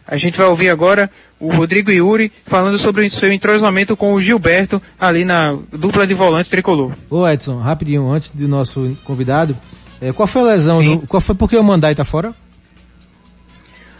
[0.07, 1.09] A gente vai ouvir agora
[1.39, 6.13] o Rodrigo Yuri falando sobre o seu entrosamento com o Gilberto ali na dupla de
[6.13, 6.93] volante tricolor.
[7.09, 9.55] Ô Edson, rapidinho, antes do nosso convidado,
[9.99, 10.83] é, qual foi a lesão?
[10.83, 12.33] Do, qual foi porque o Mandai tá fora?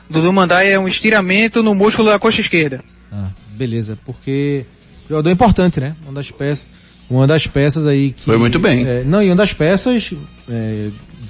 [0.10, 2.84] Dudu Mandai é um estiramento no músculo da coxa esquerda.
[3.12, 4.66] Ah, beleza, porque
[5.10, 5.96] jogador importante, né?
[6.04, 6.68] Uma das peças,
[7.10, 8.86] uma das peças aí que Foi muito bem.
[8.88, 10.14] é, não, e uma das peças
[10.50, 10.90] é,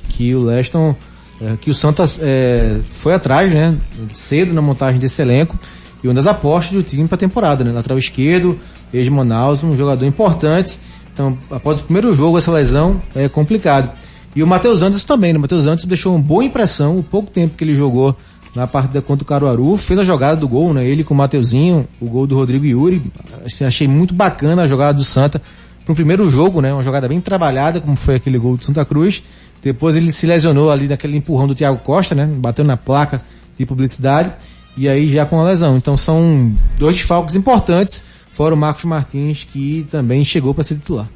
[0.10, 0.96] que o Leston,
[1.42, 3.78] é, que o Santa é, foi atrás, né?
[4.14, 5.58] Cedo na montagem desse elenco
[6.04, 7.72] e uma das apostas do time para a temporada, né?
[7.72, 8.60] Lateral esquerdo,
[8.94, 10.80] ex-Manaus, um jogador importante.
[11.14, 13.90] Então, após o primeiro jogo, essa lesão é complicado.
[14.36, 15.40] E o Matheus Anderson também, né?
[15.40, 18.16] O Matheus Anderson deixou uma boa impressão, o pouco tempo que ele jogou
[18.56, 20.88] na partida contra o Caruaru, fez a jogada do gol, né?
[20.88, 23.02] Ele com o Mateuzinho, o gol do Rodrigo Yuri.
[23.46, 25.42] Assim, achei muito bacana a jogada do Santa
[25.84, 26.74] para o primeiro jogo, né?
[26.74, 29.22] Uma jogada bem trabalhada, como foi aquele gol do Santa Cruz.
[29.62, 32.26] Depois ele se lesionou ali naquele empurrão do Thiago Costa, né?
[32.26, 33.22] Bateu na placa
[33.58, 34.32] de publicidade
[34.78, 35.76] e aí já com a lesão.
[35.76, 41.10] Então são dois desfalques importantes, fora o Marcos Martins, que também chegou para ser titular.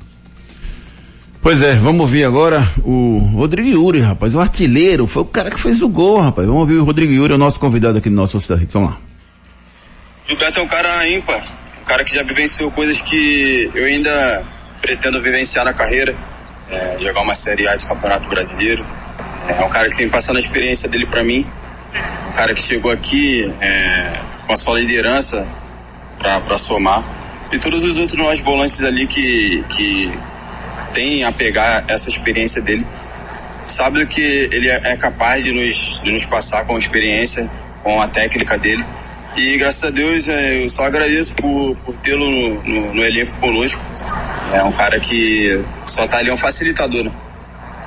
[1.42, 5.60] Pois é, vamos ouvir agora o Rodrigo Yuri, rapaz, o artilheiro, foi o cara que
[5.60, 6.46] fez o gol, rapaz.
[6.46, 8.74] Vamos ouvir o Rodrigo Yuri, é o nosso convidado aqui no nosso Hits.
[8.74, 8.98] Vamos lá.
[10.28, 11.42] Gilberto é um cara ímpar,
[11.82, 14.44] um cara que já vivenciou coisas que eu ainda
[14.82, 16.14] pretendo vivenciar na carreira,
[16.70, 18.86] é, jogar uma Série A de Campeonato Brasileiro.
[19.48, 21.46] É um cara que tem passando a experiência dele para mim,
[22.30, 24.12] um cara que chegou aqui é,
[24.46, 25.48] com a sua liderança
[26.18, 27.02] para somar.
[27.52, 30.12] E todos os outros nós volantes ali que, que
[30.94, 32.86] tem a pegar essa experiência dele,
[33.68, 37.50] sabe do que ele é é capaz de nos, de nos passar com a experiência,
[37.84, 38.84] com a técnica dele.
[39.38, 43.36] E graças a Deus é, eu só agradeço por, por tê-lo no, no, no elenco
[43.38, 43.82] conosco.
[44.54, 47.12] É um cara que só tá ali, é um facilitador, né?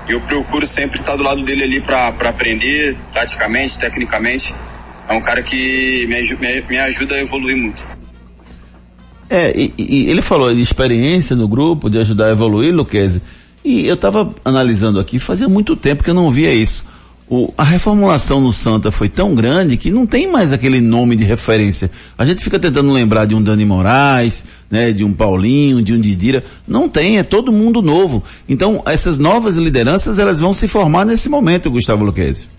[0.09, 4.55] Eu procuro sempre estar do lado dele ali para aprender, taticamente, tecnicamente.
[5.09, 8.02] É um cara que me, me, me ajuda a evoluir muito.
[9.33, 13.23] É, e, e ele falou de experiência no grupo, de ajudar a evoluir, Luquezzi.
[13.65, 16.85] E eu estava analisando aqui, fazia muito tempo que eu não via isso.
[17.31, 21.25] O, a reformulação no Santa foi tão grande que não tem mais aquele nome de
[21.25, 21.91] referência.
[22.19, 26.01] A gente fica tentando lembrar de um Dani Moraes, né, de um Paulinho, de um
[26.01, 26.45] Didira.
[26.69, 28.23] Não tem, é todo mundo novo.
[28.47, 32.51] Então, essas novas lideranças, elas vão se formar nesse momento, Gustavo Luquezzi.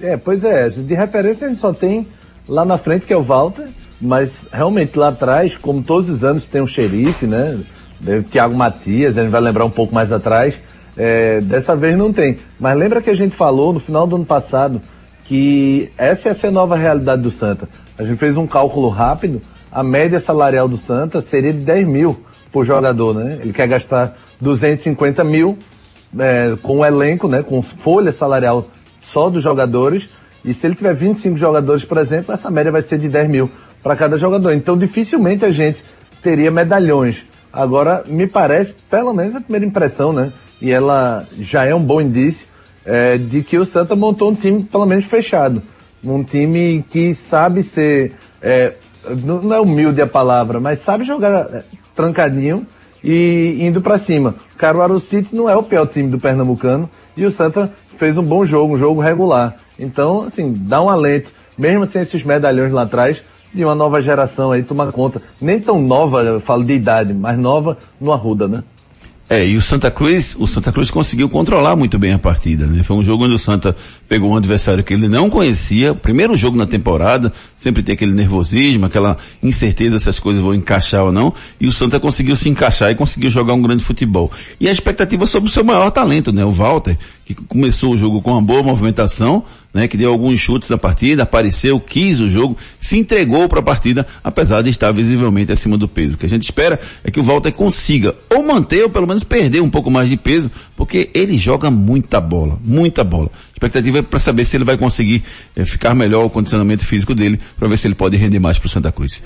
[0.00, 2.08] É, pois é, de referência a gente só tem
[2.52, 3.68] lá na frente que é o Walter,
[4.00, 7.58] mas realmente lá atrás, como todos os anos tem um xerife, né?
[8.02, 10.54] O Thiago Matias, a gente vai lembrar um pouco mais atrás,
[10.96, 12.36] é, dessa vez não tem.
[12.60, 14.82] Mas lembra que a gente falou no final do ano passado
[15.24, 17.68] que essa ia ser a nova realidade do Santa.
[17.96, 22.20] A gente fez um cálculo rápido, a média salarial do Santa seria de 10 mil
[22.50, 23.38] por jogador, né?
[23.40, 25.56] Ele quer gastar 250 mil
[26.18, 27.42] é, com o elenco, né?
[27.42, 28.66] Com folha salarial
[29.00, 30.08] só dos jogadores.
[30.44, 33.50] E se ele tiver 25 jogadores, por exemplo, essa média vai ser de 10 mil
[33.82, 34.52] para cada jogador.
[34.52, 35.84] Então dificilmente a gente
[36.20, 37.24] teria medalhões.
[37.52, 40.32] Agora, me parece, pelo menos a primeira impressão, né?
[40.60, 42.46] E ela já é um bom indício
[42.84, 45.62] é, de que o Santa montou um time pelo menos fechado.
[46.04, 48.74] Um time que sabe ser, é,
[49.22, 52.66] não é humilde a palavra, mas sabe jogar é, trancadinho
[53.02, 54.34] e indo para cima.
[54.56, 58.44] Caruaru City não é o pior time do Pernambucano e o Santa fez um bom
[58.44, 59.56] jogo, um jogo regular.
[59.78, 64.50] Então, assim, dá um alento, mesmo sem esses medalhões lá atrás, de uma nova geração
[64.50, 65.20] aí tomar conta.
[65.40, 68.62] Nem tão nova, eu falo de idade, mas nova no Arruda, né?
[69.32, 72.82] É, e o Santa Cruz, o Santa Cruz conseguiu controlar muito bem a partida, né?
[72.82, 73.74] Foi um jogo onde o Santa
[74.06, 78.84] pegou um adversário que ele não conhecia, primeiro jogo na temporada, sempre tem aquele nervosismo,
[78.84, 82.90] aquela incerteza se as coisas vão encaixar ou não, e o Santa conseguiu se encaixar
[82.90, 84.30] e conseguiu jogar um grande futebol.
[84.60, 86.44] E a expectativa sobre o seu maior talento, né?
[86.44, 90.68] O Walter, que começou o jogo com uma boa movimentação, né, que deu alguns chutes
[90.68, 95.50] na partida, apareceu, quis o jogo, se entregou para a partida, apesar de estar visivelmente
[95.50, 96.14] acima do peso.
[96.14, 99.24] O que a gente espera é que o Walter consiga ou manter ou pelo menos
[99.24, 103.30] perder um pouco mais de peso, porque ele joga muita bola, muita bola.
[103.32, 105.22] A expectativa é para saber se ele vai conseguir
[105.56, 108.66] é, ficar melhor o condicionamento físico dele, para ver se ele pode render mais para
[108.66, 109.22] o Santa Cruz.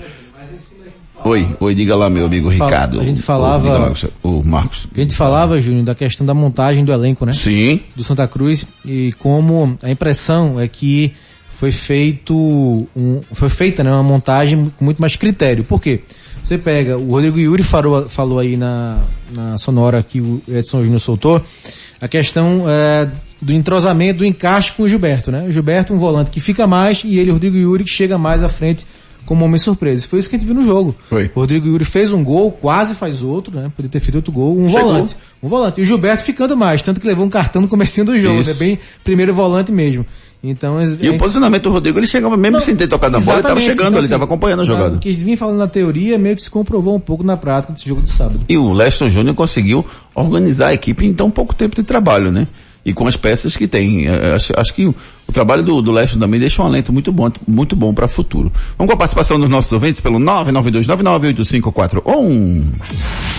[1.27, 3.01] Oi, oi, diga lá, meu amigo Ricardo.
[3.01, 3.93] A gente falava.
[4.23, 4.87] O, Marcos.
[4.95, 7.33] A gente falava, Júnior, da questão da montagem do elenco, né?
[7.33, 7.81] Sim.
[7.93, 11.11] Do Santa Cruz e como a impressão é que
[11.51, 12.33] foi feito
[12.95, 15.65] um, foi feita né, uma montagem com muito mais critério.
[15.65, 16.01] Por quê?
[16.41, 21.01] Você pega, o Rodrigo Yuri falou, falou aí na, na sonora que o Edson Júnior
[21.01, 21.41] soltou,
[21.99, 23.09] a questão é,
[23.41, 25.45] do entrosamento, do encaixe com o Gilberto, né?
[25.45, 28.43] O Gilberto um volante que fica mais e ele, o Rodrigo Yuri, que chega mais
[28.43, 28.85] à frente
[29.27, 30.07] como homem surpresa.
[30.07, 30.95] Foi isso que a gente viu no jogo.
[31.09, 31.29] Foi.
[31.35, 33.69] O Rodrigo Yuri fez um gol, quase faz outro, né?
[33.75, 34.57] Poderia ter feito outro gol.
[34.57, 34.85] Um Chegou.
[34.85, 35.17] volante.
[35.43, 35.79] Um volante.
[35.79, 38.49] E o Gilberto ficando mais, tanto que levou um cartão no comecinho do jogo, isso.
[38.49, 38.55] né?
[38.55, 40.05] Bem primeiro volante mesmo.
[40.43, 43.37] Então, e o posicionamento do Rodrigo, ele chegava mesmo não, sem ter tocado na bola,
[43.37, 44.95] ele estava chegando, então, ele estava assim, acompanhando a jogada.
[44.95, 47.89] O que vinha falando na teoria meio que se comprovou um pouco na prática desse
[47.89, 48.41] jogo de sábado.
[48.47, 52.47] E o Leston Júnior conseguiu organizar a equipe em tão pouco tempo de trabalho, né?
[52.87, 54.07] E com as peças que tem.
[54.07, 54.95] É, acho, acho que o,
[55.27, 58.07] o, trabalho do, do Leste também deixa um alento muito bom, muito bom para o
[58.07, 58.49] futuro.
[58.77, 62.63] Vamos com a participação dos nossos ouvintes pelo 992998541.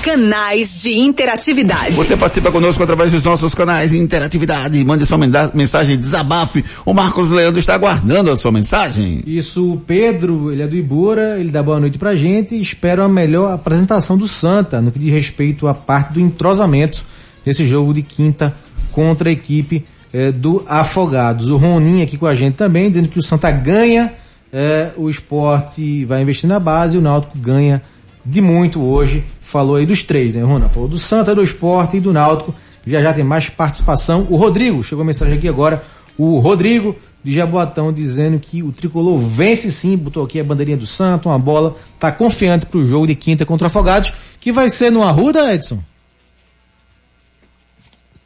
[0.02, 1.94] Canais de interatividade.
[1.94, 4.84] Você participa conosco através dos nossos canais de interatividade.
[4.84, 5.16] Mande sua
[5.54, 6.62] mensagem, desabafe.
[6.84, 9.22] O Marcos Leandro está aguardando a sua mensagem.
[9.26, 13.00] Isso, o Pedro, ele é do Ibura, ele dá boa noite pra gente e espera
[13.00, 17.02] uma melhor apresentação do Santa no que diz respeito à parte do entrosamento
[17.46, 18.54] nesse jogo de quinta
[18.98, 21.50] contra a equipe eh, do Afogados.
[21.50, 24.12] O Roninho aqui com a gente também, dizendo que o Santa ganha,
[24.52, 27.80] eh, o esporte vai investir na base e o Náutico ganha
[28.26, 29.24] de muito hoje.
[29.40, 30.68] Falou aí dos três, né, Rona?
[30.68, 32.52] Falou do Santa, do esporte e do Náutico.
[32.84, 34.26] Já já tem mais participação.
[34.28, 35.84] O Rodrigo, chegou a mensagem aqui agora.
[36.18, 40.88] O Rodrigo de Jaboatão dizendo que o tricolor vence sim, botou aqui a bandeirinha do
[40.88, 45.04] Santo, uma bola, tá confiante pro jogo de quinta contra Afogados, que vai ser no
[45.04, 45.78] Arruda, Edson?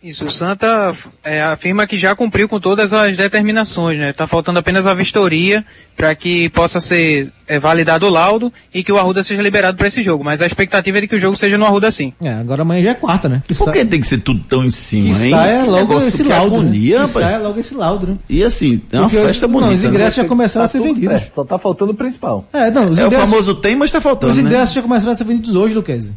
[0.03, 4.13] Isso, o Santa é, afirma que já cumpriu com todas as determinações, né?
[4.13, 5.65] Tá faltando apenas a vistoria
[5.97, 9.87] para que possa ser é, validado o laudo e que o Arruda seja liberado para
[9.87, 10.25] esse jogo.
[10.25, 12.13] Mas a expectativa é de que o jogo seja no Arruda sim.
[12.21, 13.45] É, agora amanhã já é quarta, né?
[13.47, 13.87] Que Por que sa...
[13.87, 15.31] tem que ser tudo tão em cima, que hein?
[15.31, 16.57] Saia logo esse laudo.
[16.57, 17.05] Agonia, né?
[17.05, 18.19] Que saia logo esse laudo, né?
[18.29, 19.67] E assim, é uma Porque festa bonita.
[19.67, 20.23] Não, os ingressos né?
[20.25, 21.15] já começaram tá a ser vendidos.
[21.15, 22.45] É, só tá faltando o principal.
[22.53, 23.29] É, não, os é ingressos...
[23.29, 24.33] o famoso tem, mas tá faltando.
[24.33, 24.43] Os né?
[24.43, 24.75] ingressos né?
[24.75, 26.13] já começaram a ser vendidos hoje, Luquezzi.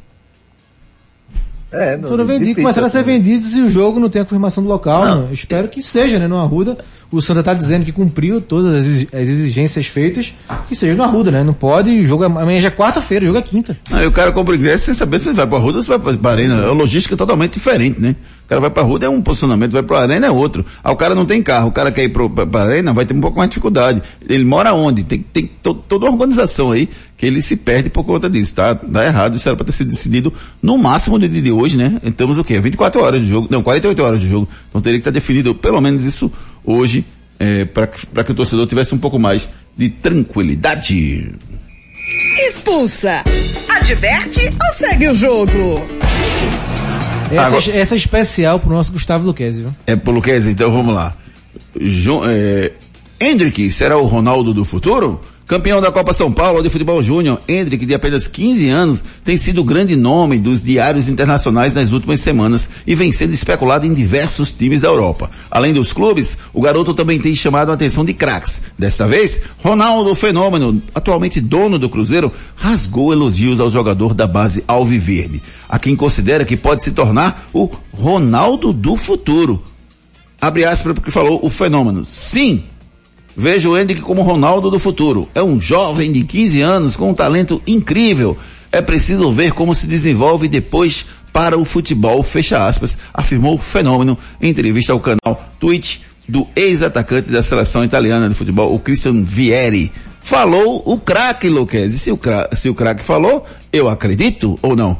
[1.76, 4.64] É, não, Foram vendidos, começaram a ser vendidos e o jogo não tem a confirmação
[4.64, 5.06] do local.
[5.06, 6.28] Não, espero que seja, né?
[6.28, 6.78] No Arruda.
[7.16, 10.34] O Santa está dizendo que cumpriu todas as exigências feitas,
[10.68, 11.44] que seja no Arruda, né?
[11.44, 13.78] Não pode, jogo é, amanhã já é quarta-feira, jogo é quinta.
[13.90, 16.32] Aí o cara compra ingresso sem saber se vai para Arruda ou se vai para
[16.32, 16.56] Arena.
[16.56, 18.16] É uma logística totalmente diferente, né?
[18.46, 20.66] O cara vai para Arruda é um posicionamento, vai para Arena é outro.
[20.84, 23.22] Aí o cara não tem carro, o cara quer ir para Arena vai ter um
[23.22, 24.02] pouco mais de dificuldade.
[24.28, 25.04] Ele mora onde?
[25.04, 28.78] Tem, tem to, toda uma organização aí que ele se perde por conta disso, tá?
[29.04, 32.00] Errado, isso era para ter sido decidido no máximo de, de hoje, né?
[32.04, 32.60] Estamos o quê?
[32.60, 34.48] 24 horas de jogo, não, 48 horas de jogo.
[34.70, 36.32] Então teria que estar definido pelo menos isso
[36.66, 37.06] hoje,
[37.40, 37.88] é, para
[38.24, 39.48] que o torcedor tivesse um pouco mais
[39.78, 41.34] de tranquilidade.
[42.48, 43.24] Expulsa,
[43.68, 45.86] adverte ou segue o jogo?
[47.32, 49.76] Essa, Agora, essa é especial pro nosso Gustavo Luquezzi, viu?
[49.88, 51.16] É pro Luquezzi, então vamos lá.
[51.80, 52.72] Jo, é,
[53.20, 55.20] Hendrick será o Ronaldo do futuro?
[55.48, 59.62] Campeão da Copa São Paulo de futebol júnior, Hendrick, de apenas 15 anos, tem sido
[59.62, 64.56] o grande nome dos diários internacionais nas últimas semanas e vem sendo especulado em diversos
[64.56, 65.30] times da Europa.
[65.52, 68.64] Além dos clubes, o garoto também tem chamado a atenção de craques.
[68.78, 75.44] Dessa vez, Ronaldo Fenômeno, atualmente dono do Cruzeiro, rasgou elogios ao jogador da base Alviverde,
[75.70, 79.62] a quem considera que pode se tornar o Ronaldo do futuro.
[80.42, 82.04] Abre aspas porque falou o Fenômeno.
[82.04, 82.64] Sim,
[83.36, 85.28] Vejo o Hendrick como Ronaldo do futuro.
[85.36, 88.38] É um jovem de 15 anos com um talento incrível.
[88.72, 94.18] É preciso ver como se desenvolve depois para o futebol, fecha aspas, afirmou o fenômeno
[94.42, 99.92] em entrevista ao canal Twitch do ex-atacante da seleção italiana de futebol, o Christian Vieri.
[100.22, 102.00] Falou o craque, Luquezzi.
[102.00, 104.98] Se o craque, se o craque falou, eu acredito ou não?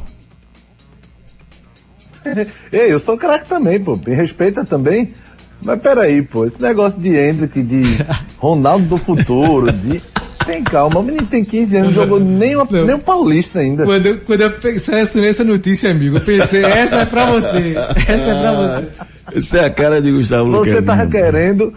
[2.70, 3.98] Ei, eu sou craque também, pô.
[4.06, 5.12] Me respeita também.
[5.62, 7.82] Mas peraí, pô, esse negócio de Hendrick, de
[8.38, 10.02] Ronaldo do futuro, de.
[10.44, 13.84] Tem calma, o menino tem 15 anos, não jogou nem, uma, nem um paulista ainda.
[13.84, 17.74] Quando eu, quando eu pensei nessa notícia, amigo, eu pensei, essa é pra você.
[18.06, 18.88] Essa é pra você.
[19.34, 20.86] Essa é a cara de Gustavo Você Luquezzi.
[20.86, 21.74] tava querendo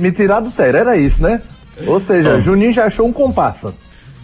[0.00, 1.40] me tirar do sério, era isso, né?
[1.86, 2.40] Ou seja.
[2.40, 3.72] Juninho já achou um comparsa.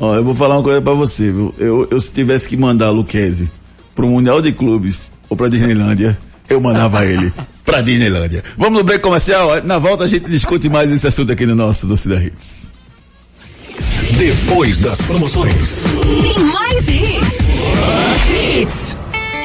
[0.00, 1.54] Ó, eu vou falar uma coisa pra você, viu?
[1.56, 3.52] Eu, eu se tivesse que mandar Luquezzi
[3.94, 7.32] pro Mundial de Clubes ou pra Disneylândia, eu mandava ele
[7.70, 8.42] pra Disneylândia.
[8.58, 9.62] Vamos no break comercial?
[9.62, 12.68] Na volta a gente discute mais esse assunto aqui no nosso Torcida Hits.
[14.18, 15.84] Depois das promoções.
[16.02, 17.30] Tem mais hits.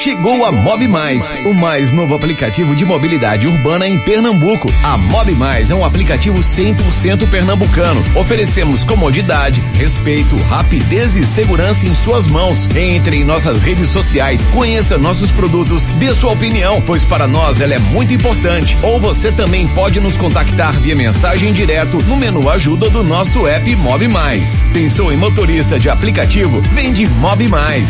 [0.06, 4.72] Chegou a Mob Mais, o mais novo aplicativo de mobilidade urbana em Pernambuco.
[4.84, 8.04] A Mob Mais é um aplicativo 100% pernambucano.
[8.16, 12.70] Oferecemos comodidade, respeito, rapidez e segurança em suas mãos.
[12.76, 17.74] Entre em nossas redes sociais, conheça nossos produtos, dê sua opinião, pois para nós ela
[17.74, 18.78] é muito importante.
[18.84, 23.76] Ou você também pode nos contactar via mensagem direto no menu ajuda do nosso app
[23.78, 24.64] Mob Mais.
[24.72, 26.62] Pensou em motorista de aplicativo?
[26.76, 27.90] Vem de Mob Mais.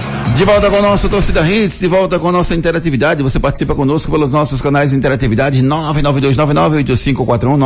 [0.35, 3.21] De volta com o nosso Torcida Hits, de volta com a nossa interatividade.
[3.21, 7.57] Você participa conosco pelos nossos canais de interatividade 992998541,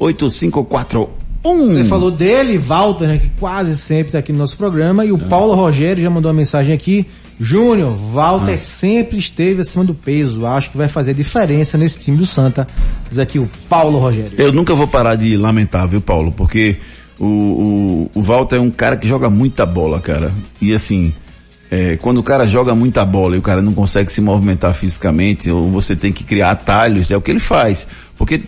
[0.00, 1.08] 992998541.
[1.44, 5.18] Você falou dele, Walter, né, que quase sempre está aqui no noi programa, e o
[5.18, 7.06] Paulo Rogério já mandou uma mensagem aqui.
[7.38, 10.46] Júnior, Walter sempre esteve acima do peso.
[10.46, 12.66] Acho que vai fazer diferença nesse time do Santa.
[13.08, 14.32] Diz aqui o Paulo Rogério.
[14.38, 16.32] Eu nunca vou parar de lamentar, viu, Paulo?
[16.32, 16.78] Porque
[17.18, 20.32] o, o, o Walter é um cara que joga muita bola, cara.
[20.62, 21.12] E assim,
[21.74, 25.50] é, quando o cara joga muita bola e o cara não consegue se movimentar fisicamente,
[25.50, 27.88] ou você tem que criar atalhos, é o que ele faz.
[28.16, 28.40] Porque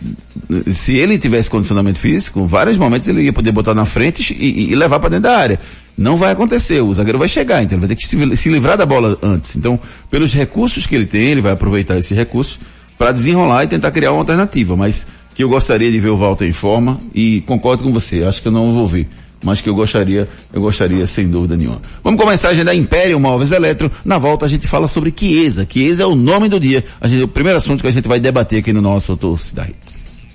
[0.49, 4.71] eh, se ele tivesse condicionamento físico, vários momentos ele ia poder botar na frente e,
[4.71, 5.59] e levar para dentro da área.
[5.97, 8.85] Não vai acontecer, o zagueiro vai chegar, então ele vai ter que se livrar da
[8.85, 9.57] bola antes.
[9.57, 9.77] Então,
[10.09, 12.57] pelos recursos que ele tem, ele vai aproveitar esse recurso
[12.97, 14.77] para desenrolar e tentar criar uma alternativa.
[14.77, 18.41] Mas que eu gostaria de ver o Walter em forma e concordo com você, acho
[18.41, 19.09] que eu não vou ver.
[19.47, 21.81] Mas que eu gostaria, eu gostaria sem dúvida nenhuma.
[22.03, 23.89] Vamos com a mensagem da Império Móveis Eletro.
[24.03, 25.65] Na volta a gente fala sobre Chiesa.
[25.65, 26.83] Chiesa é o nome do dia.
[26.99, 30.27] A gente, o primeiro assunto que a gente vai debater aqui no nosso Torcida Hits.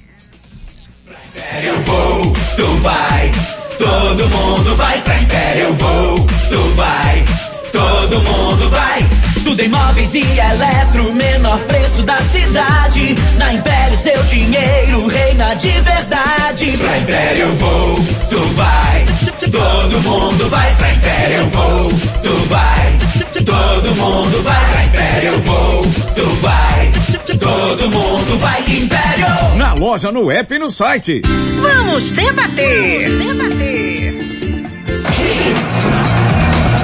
[1.63, 3.31] Eu vou, tu vai,
[3.79, 5.75] todo mundo vai pra Império.
[5.75, 6.17] Vou,
[6.49, 7.25] tu vai,
[7.71, 9.22] todo mundo vai.
[9.45, 13.15] Tudo em móveis e eletro, menor preço da cidade.
[13.37, 16.79] Na Império seu dinheiro reina de verdade.
[16.79, 17.97] Pra Império eu vou,
[18.31, 19.05] tu vai,
[19.51, 21.37] todo mundo vai pra Império.
[21.37, 21.89] Eu vou,
[22.23, 22.99] tu vai,
[23.45, 25.33] todo mundo vai pra Império.
[25.33, 25.83] Eu vou,
[26.15, 26.91] tu vai,
[27.39, 29.57] todo mundo vai Império.
[29.57, 31.23] Na loja, no app e no site.
[31.61, 33.17] Vamos debater.
[33.19, 34.33] Vamos debater.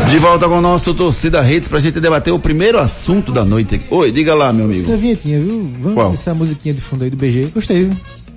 [0.08, 3.80] De volta com o nosso Torcida Hits pra gente debater o primeiro assunto da noite.
[3.90, 4.90] Oi, diga lá, meu amigo.
[4.92, 5.70] A vinhetinha, viu?
[5.80, 6.12] Vamos Qual?
[6.14, 7.50] essa musiquinha de fundo aí do BG.
[7.54, 7.96] Gostei, viu?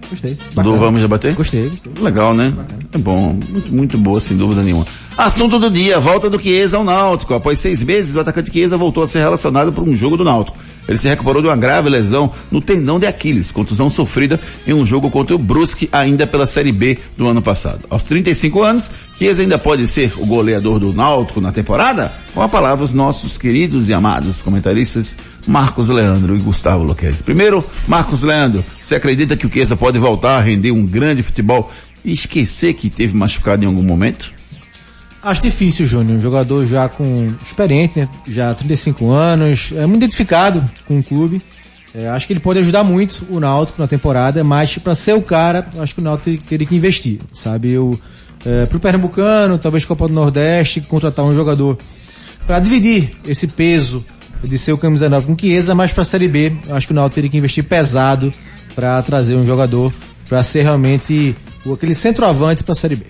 [0.09, 0.37] Gostei.
[0.53, 1.33] Do Vamos Debater?
[1.33, 1.91] Gostei, gostei.
[2.01, 2.53] Legal, né?
[2.91, 3.37] É bom.
[3.49, 4.85] Muito, muito boa, sem dúvida nenhuma.
[5.17, 7.33] Assunto do dia, volta do Chiesa ao Náutico.
[7.33, 10.57] Após seis meses, o atacante Chiesa voltou a ser relacionado por um jogo do Náutico.
[10.87, 14.85] Ele se recuperou de uma grave lesão no tendão de Aquiles, contusão sofrida em um
[14.85, 17.85] jogo contra o Brusque ainda pela Série B do ano passado.
[17.89, 22.11] Aos 35 anos, Chiesa ainda pode ser o goleador do Náutico na temporada?
[22.33, 27.21] Com a palavra os nossos queridos e amados comentaristas Marcos Leandro e Gustavo Luquez.
[27.21, 31.69] Primeiro, Marcos Leandro, você acredita que o Chiesa pode voltar a render um grande futebol
[32.03, 34.40] e esquecer que teve machucado em algum momento?
[35.23, 36.17] Acho difícil, Júnior.
[36.17, 38.09] Um jogador já com experiente, né?
[38.27, 41.41] Já 35 anos, é muito identificado com o clube.
[41.93, 45.21] É, acho que ele pode ajudar muito o Náutico na temporada, mas para ser o
[45.21, 47.71] cara, acho que o Náutico teria, que investir, sabe?
[47.71, 47.99] Eu,
[48.45, 51.77] é, pro Pernambucano, talvez Copa do Nordeste, contratar um jogador
[52.47, 54.05] para dividir esse peso
[54.41, 56.95] de ser o camisa 9 com Chiesa, mas para a Série B, acho que o
[56.95, 58.33] Náutico teria que investir pesado
[58.73, 59.93] para trazer um jogador
[60.29, 61.35] para ser realmente
[61.71, 63.05] aquele centroavante para a Série B.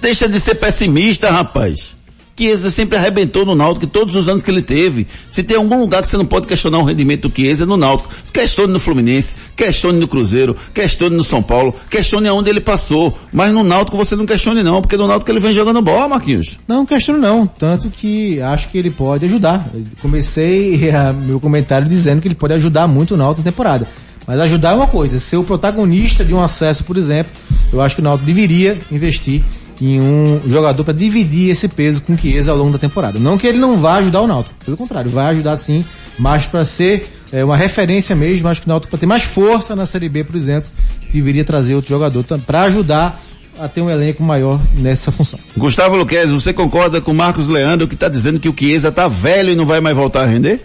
[0.00, 1.98] Deixa de ser pessimista, rapaz.
[2.38, 5.08] Chiesa sempre arrebentou no Náutico todos os anos que ele teve.
[5.28, 7.76] Se tem algum lugar que você não pode questionar o rendimento do Chiesa é no
[7.76, 8.10] Náutico.
[8.32, 13.18] Questione no Fluminense, questione no Cruzeiro, questione no São Paulo, questione aonde ele passou.
[13.32, 16.56] Mas no Náutico você não questione não, porque no Náutico ele vem jogando bola, Marquinhos.
[16.68, 19.68] Não questiono não, tanto que acho que ele pode ajudar.
[20.00, 23.88] Comecei a, meu comentário dizendo que ele pode ajudar muito o Náutico na temporada.
[24.24, 27.32] Mas ajudar é uma coisa, ser o protagonista de um acesso, por exemplo,
[27.72, 29.42] eu acho que o Náutico deveria investir
[29.80, 33.18] em um jogador para dividir esse peso com o Chiesa ao longo da temporada.
[33.18, 35.84] Não que ele não vá ajudar o Náutico, pelo contrário, vai ajudar sim,
[36.18, 39.76] mas para ser é, uma referência mesmo, acho que o Náutico para ter mais força
[39.76, 40.68] na Série B, por exemplo,
[41.12, 43.20] deveria trazer outro jogador para ajudar
[43.60, 45.38] a ter um elenco maior nessa função.
[45.56, 49.08] Gustavo Luquez, você concorda com o Marcos Leandro que está dizendo que o Chiesa tá
[49.08, 50.60] velho e não vai mais voltar a render?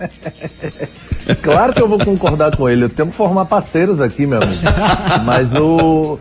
[1.42, 2.84] Claro que eu vou concordar com ele.
[2.84, 4.62] Eu tenho que formar parceiros aqui, meu amigo.
[5.24, 6.18] Mas o.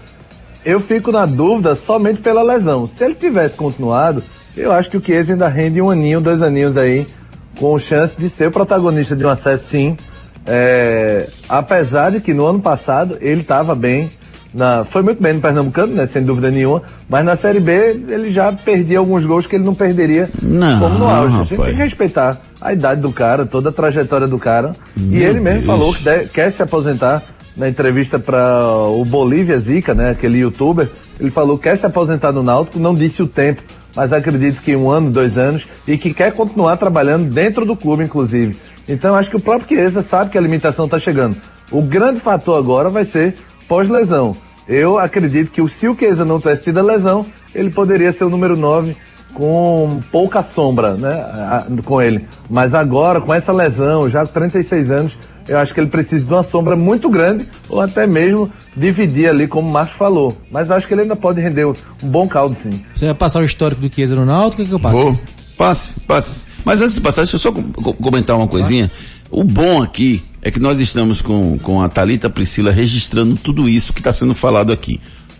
[0.66, 2.86] Eu fico na dúvida somente pela lesão.
[2.88, 4.22] Se ele tivesse continuado,
[4.58, 7.08] eu acho que o Chiesa ainda rende um aninho, dois aninhos aí,
[7.58, 9.98] com chance de ser o protagonista de um acesso sim.
[10.46, 14.10] É, apesar de que no ano passado ele estava bem,
[14.54, 17.72] na, foi muito bem no Pernambucano, né, sem dúvida nenhuma, mas na Série B
[18.10, 21.36] ele já perdia alguns gols que ele não perderia Não, como no auge.
[21.36, 21.70] A gente rapaz.
[21.70, 24.74] tem que respeitar a idade do cara, toda a trajetória do cara.
[24.98, 25.66] e Meu ele mesmo Deus.
[25.68, 27.22] falou que de- quer se aposentar
[27.60, 30.90] na entrevista para o Bolívia Zica, né, aquele youtuber.
[31.20, 33.62] Ele falou que quer se aposentar no Náutico, não disse o tempo,
[33.94, 38.06] mas acredito que um ano, dois anos, e que quer continuar trabalhando dentro do clube,
[38.06, 38.58] inclusive.
[38.88, 41.36] Então acho que o próprio Chiesa sabe que a limitação está chegando.
[41.70, 43.36] O grande fator agora vai ser
[43.68, 44.38] pós-lesão.
[44.66, 48.30] Eu acredito que se o Chiesa não tivesse tido a lesão, ele poderia ser o
[48.30, 48.96] número 9
[49.34, 52.26] com pouca sombra, né, com ele.
[52.50, 55.18] Mas agora, com essa lesão, já com 36 anos,
[55.48, 59.48] eu acho que ele precisa de uma sombra muito grande, ou até mesmo dividir ali,
[59.48, 60.38] como o Márcio falou.
[60.52, 61.74] Mas acho que ele ainda pode render um
[62.04, 62.84] bom caldo, sim.
[62.94, 64.96] Você vai passar o histórico do Chiesa no Náutico, o que, que eu passo?
[64.98, 65.20] Vou.
[65.58, 66.44] Passe, passe.
[66.64, 68.90] Mas antes de passar, deixa eu só com- com- comentar uma coisinha.
[69.32, 73.92] O bom aqui é que nós estamos com, com a Thalita Priscila registrando tudo isso
[73.94, 75.00] que está sendo falado aqui.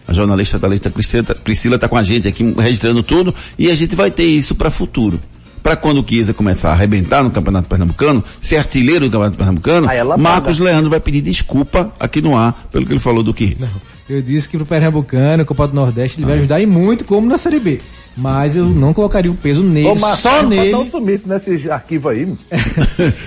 [0.10, 3.96] A jornalista Thalita Priscila Priscila está com a gente aqui registrando tudo e a gente
[3.96, 5.20] vai ter isso para futuro.
[5.62, 9.88] Para quando o Chiesa começar a arrebentar no Campeonato Pernambucano, ser artilheiro do Campeonato Pernambucano,
[9.92, 10.72] ela Marcos paga.
[10.72, 13.72] Leandro vai pedir desculpa aqui no ar pelo que ele falou do Chiesa.
[14.10, 17.38] Eu disse que pro Pernambucano, Copa do Nordeste, ele vai ajudar e muito como na
[17.38, 17.80] Série B.
[18.18, 20.72] Mas eu não colocaria o peso nele, Ô, só não nele.
[20.72, 22.22] Dá um sumiço nesse arquivo aí.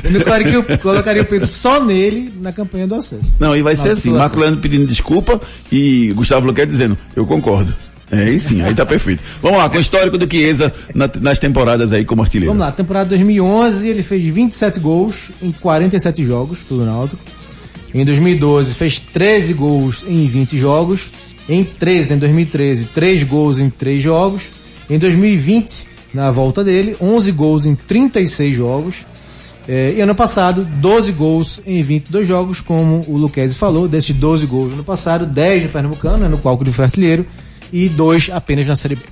[0.05, 3.35] Eu não colocaria, o- colocaria o peso só nele na campanha do acesso.
[3.41, 4.21] Não, e vai ser Na assim, titulação.
[4.29, 7.75] Marco Leandro pedindo desculpa e Gustavo Luquet dizendo, eu concordo.
[8.11, 9.23] É, aí sim, aí tá perfeito.
[9.41, 12.53] Vamos lá, com o histórico do Chiesa na- nas temporadas aí como artilheiro.
[12.53, 17.23] Vamos lá, temporada 2011 ele fez 27 gols em 47 jogos pelo Náutico.
[17.95, 21.11] Em 2012 fez 13 gols em 20 jogos.
[21.49, 24.51] Em 13, em 2013, 3 gols em 3 jogos.
[24.89, 29.05] Em 2020, na volta dele, 11 gols em 36 jogos.
[29.69, 33.87] É, e ano passado, 12 gols em 22 jogos, como o Luquezzi falou.
[33.87, 37.27] Desses 12 gols no ano passado, 10 no Pernambucano, né, no qual ele foi artilheiro,
[37.73, 39.12] e 2 apenas na Série B.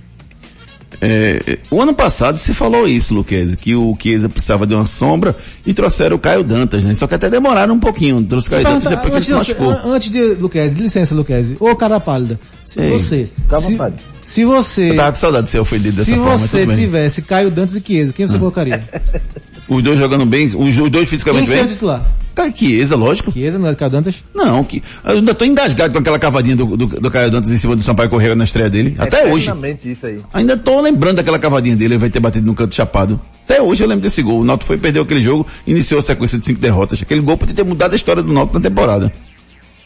[1.02, 5.34] É, o ano passado se falou isso, Luquezzi, que o Chiesa precisava de uma sombra
[5.64, 6.92] e trouxeram o Caio Dantas, né?
[6.94, 8.22] Só que até demoraram um pouquinho.
[8.24, 9.70] Trouxe o Caio Dantas Pergunta, depois que ele se machucou.
[9.70, 11.56] an- antes de Luquezzi, licença, Luquezzi.
[11.58, 12.38] Ô, cara pálida,
[12.70, 13.74] se Ei, você, se,
[14.22, 16.72] se você, Eu tava com saudade de ser ofendido dessa se forma, mas você bem.
[16.72, 16.78] Ah.
[16.78, 18.80] tivesse Caio Dantas e Chiesa, quem você colocaria?
[19.68, 21.74] Os dois jogando bem, os, os dois Quem fisicamente seria o bem.
[21.74, 22.06] titular?
[22.32, 23.32] Caio Chiesa, lógico.
[23.32, 24.22] Chiesa, não é Caio Dantas?
[24.32, 27.56] Não, que, eu ainda tô engasgado com aquela cavadinha do, do, do Caio Dantas em
[27.56, 28.94] cima do Sampaio Correia na estreia dele.
[28.98, 29.50] Até hoje.
[29.84, 30.20] Isso aí.
[30.32, 33.18] Ainda tô lembrando daquela cavadinha dele, ele vai ter batido no canto chapado.
[33.44, 34.40] Até hoje eu lembro desse gol.
[34.40, 37.02] O Náutico foi perder aquele jogo, iniciou a sequência de cinco derrotas.
[37.02, 39.12] Aquele gol podia ter mudado a história do Náutico na temporada.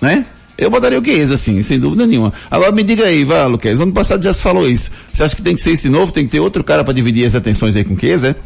[0.03, 0.27] Né?
[0.57, 2.33] Eu botaria o Chiesa, assim, sem dúvida nenhuma.
[2.51, 4.91] Agora me diga aí, vai, Luquez, ano passado já se falou isso.
[5.13, 7.27] Você acha que tem que ser esse novo, tem que ter outro cara para dividir
[7.27, 8.37] as atenções aí com o Chiesa, é?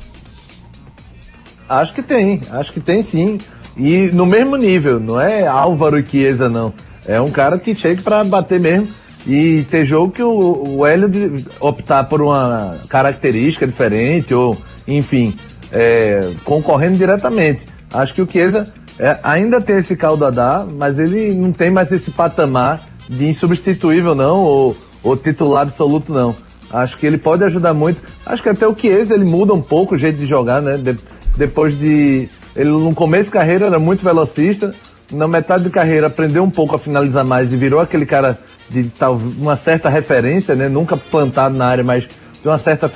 [1.69, 3.39] Acho que tem, acho que tem sim.
[3.77, 6.73] E no mesmo nível, não é Álvaro Chiesa não.
[7.07, 8.89] É um cara que chega para bater mesmo.
[9.27, 14.57] E ter jogo que o, o Hélio optar por uma característica diferente, ou,
[14.87, 15.37] enfim,
[15.71, 17.67] é, concorrendo diretamente.
[17.93, 19.96] Acho que o Chiesa é, ainda tem esse
[20.32, 26.12] dar, mas ele não tem mais esse patamar de insubstituível não, ou, ou titular absoluto
[26.12, 26.34] não.
[26.70, 28.03] Acho que ele pode ajudar muito.
[28.26, 30.76] Acho que até o Chiesa ele muda um pouco o jeito de jogar, né?
[30.76, 30.96] De,
[31.36, 34.74] depois de ele no começo de carreira era muito velocista,
[35.12, 38.38] na metade de carreira aprendeu um pouco a finalizar mais e virou aquele cara
[38.68, 40.68] de tal, uma certa referência, né?
[40.68, 42.07] Nunca plantado na área, mas
[42.42, 42.88] de uma certa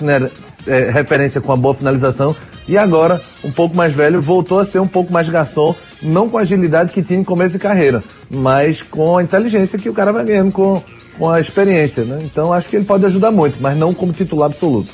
[0.66, 2.34] é, referência com a boa finalização.
[2.68, 6.38] E agora, um pouco mais velho, voltou a ser um pouco mais garçom, não com
[6.38, 10.12] a agilidade que tinha no começo de carreira, mas com a inteligência que o cara
[10.12, 10.82] vai ganhando com,
[11.18, 12.20] com a experiência, né?
[12.24, 14.92] Então acho que ele pode ajudar muito, mas não como titular absoluto.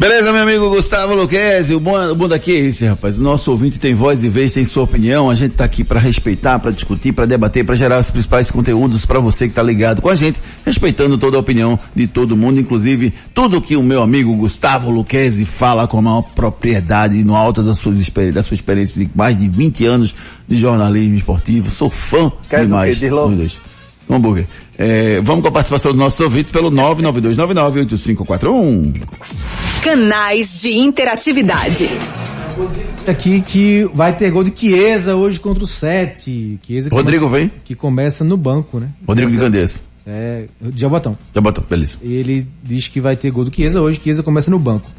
[0.00, 3.20] Beleza, meu amigo Gustavo Luquezzi, o bom, o bom daqui é esse, rapaz.
[3.20, 5.28] O nosso ouvinte tem voz e vez, tem sua opinião.
[5.28, 9.04] A gente tá aqui para respeitar, para discutir, para debater, para gerar os principais conteúdos
[9.04, 12.58] para você que tá ligado com a gente, respeitando toda a opinião de todo mundo,
[12.58, 17.62] inclusive tudo que o meu amigo Gustavo Luquezzi fala com a maior propriedade no alto
[17.62, 17.98] das suas
[18.32, 20.14] da sua experiência de mais de 20 anos
[20.48, 21.68] de jornalismo esportivo.
[21.68, 22.98] Sou fã Quer demais.
[22.98, 23.36] Diz logo.
[24.08, 24.48] Um hambúrguer.
[24.82, 29.02] É, vamos com a participação dos nossos ouvintes pelo 992998541.
[29.82, 31.86] Canais de interatividade.
[33.06, 36.58] Aqui que vai ter gol de Chiesa hoje contra o Sete.
[36.66, 37.52] Chiesa que Rodrigo começa, vem?
[37.62, 38.88] Que começa no banco, né?
[39.06, 39.82] Rodrigo de Gandês.
[40.12, 40.44] É,
[40.74, 41.16] Jabotão.
[41.32, 41.96] Jabotão, beleza.
[42.02, 44.90] Ele diz que vai ter gol do Chiesa hoje, Chiesa começa no banco.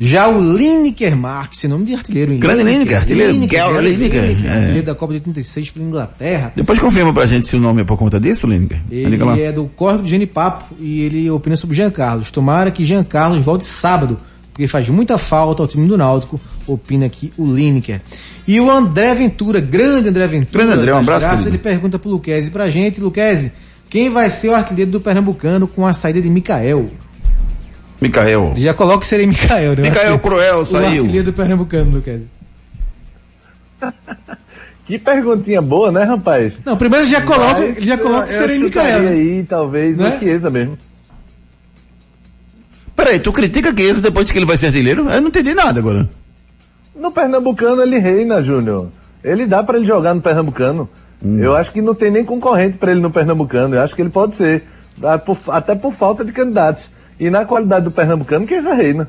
[0.00, 2.32] Já o Lineker Marques, nome de artilheiro.
[2.32, 2.38] hein?
[2.38, 3.32] Grande Lineker, artilheiro.
[3.32, 4.54] Lineker, Gary Lineker, Lineker, é.
[4.56, 6.52] artilheiro da Copa de 86 pela Inglaterra.
[6.54, 8.80] Depois confirma pra gente se o nome é por conta disso, Lineker.
[8.90, 12.30] Ele é do Córrego de Genipapo e ele opina sobre Jean Carlos.
[12.30, 14.18] Tomara que Jean Carlos volte sábado,
[14.52, 18.00] porque faz muita falta ao time do Náutico, opina aqui o Lineker.
[18.46, 20.64] E o André Ventura, grande André Ventura.
[20.64, 23.52] Grande André, um abraço, graças, ele pergunta pro Luquezzi pra gente, Luquezzi,
[23.90, 26.88] quem vai ser o artilheiro do Pernambucano com a saída de Mikael?
[28.00, 28.54] Micael.
[28.56, 29.82] Já coloca que seria Mikael, né?
[29.82, 31.02] Mikael Cruel O saiu.
[31.02, 32.30] artilheiro do Pernambucano, Luquezzi.
[34.86, 36.52] Que perguntinha boa, né, rapaz?
[36.64, 39.08] Não, primeiro já coloca, ele já coloca que seria Mikael.
[39.10, 40.16] aí, talvez, Né?
[40.16, 40.76] o Chiesa mesmo.
[42.96, 45.08] Peraí, tu critica Chiesa depois que ele vai ser artilheiro?
[45.08, 46.08] Eu não entendi nada agora.
[46.96, 48.88] No Pernambucano ele reina, Júnior.
[49.22, 50.88] Ele dá pra ele jogar no Pernambucano.
[51.22, 51.38] Hum.
[51.38, 53.74] Eu acho que não tem nem concorrente pra ele no Pernambucano.
[53.74, 54.64] Eu acho que ele pode ser.
[55.04, 56.90] Ah, Até por falta de candidatos.
[57.18, 59.08] E na qualidade do Pernambucano, que já reina.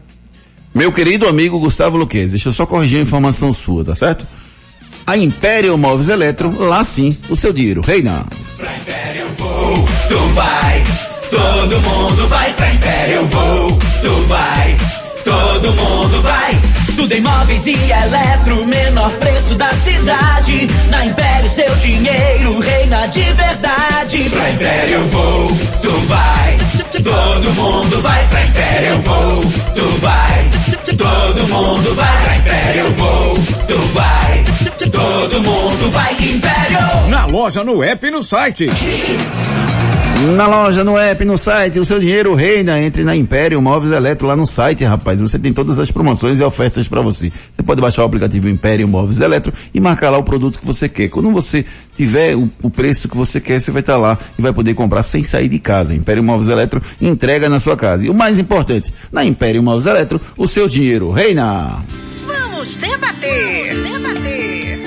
[0.74, 4.26] Meu querido amigo Gustavo Luquez, deixa eu só corrigir a informação sua, tá certo?
[5.06, 8.26] A Império Móveis Eletro, lá sim, o seu dinheiro reina.
[10.08, 10.84] Tu vai,
[11.30, 13.68] todo mundo vai pra Império vou.
[14.02, 14.78] Tu vai,
[15.24, 16.71] todo mundo vai.
[17.02, 20.68] Tudo em móveis e eletro, menor preço da cidade.
[20.92, 24.30] Na Império seu dinheiro reina de verdade.
[24.30, 25.48] Pra Império eu vou,
[25.82, 26.58] tu vai.
[27.04, 29.42] Todo mundo vai pra Império eu vou.
[29.74, 30.50] Tu vai,
[30.96, 33.34] todo mundo vai pra Império eu vou.
[33.68, 34.44] Tu vai,
[34.92, 37.10] todo mundo vai Império.
[37.10, 38.70] Na loja, no app e no site.
[40.36, 42.80] Na loja, no app, no site, o seu dinheiro reina.
[42.80, 45.20] Entre na Império Móveis Eletro lá no site, rapaz.
[45.20, 47.32] Você tem todas as promoções e ofertas para você.
[47.54, 50.88] Você pode baixar o aplicativo Império Móveis Eletro e marcar lá o produto que você
[50.88, 51.10] quer.
[51.10, 54.54] Quando você tiver o, o preço que você quer, você vai estar lá e vai
[54.54, 55.94] poder comprar sem sair de casa.
[55.94, 58.06] Império Móveis Eletro entrega na sua casa.
[58.06, 61.78] E o mais importante, na Império Móveis Eletro, o seu dinheiro reina.
[62.26, 64.82] Vamos debater, debater.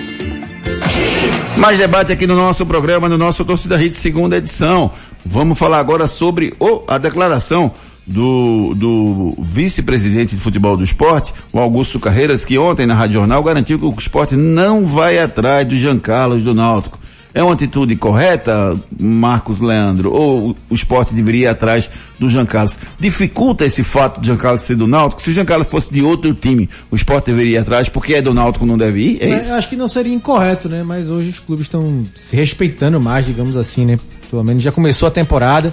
[1.57, 4.91] Mais debate aqui no nosso programa, no nosso Torcida Hit segunda edição.
[5.25, 7.72] Vamos falar agora sobre o, a declaração
[8.07, 13.43] do, do vice-presidente de futebol do esporte, o Augusto Carreiras, que ontem na Rádio Jornal
[13.43, 16.99] garantiu que o esporte não vai atrás do Jean Carlos do Náutico.
[17.35, 20.12] É uma atitude correta, Marcos Leandro?
[20.12, 22.79] Ou o esporte deveria ir atrás do Jean Carlos?
[22.97, 25.20] Dificulta esse fato de Jean Carlos ser do Náutico?
[25.20, 28.22] Se o Jean Carlos fosse de outro time, o esporte deveria ir atrás porque é
[28.22, 29.18] do Náutico não deve ir?
[29.20, 29.51] É isso?
[29.51, 30.85] eu acho que não seria incorreto, né?
[30.85, 33.97] Mas hoje os clubes estão se respeitando mais, digamos assim, né?
[34.31, 35.72] Pelo menos já começou a temporada.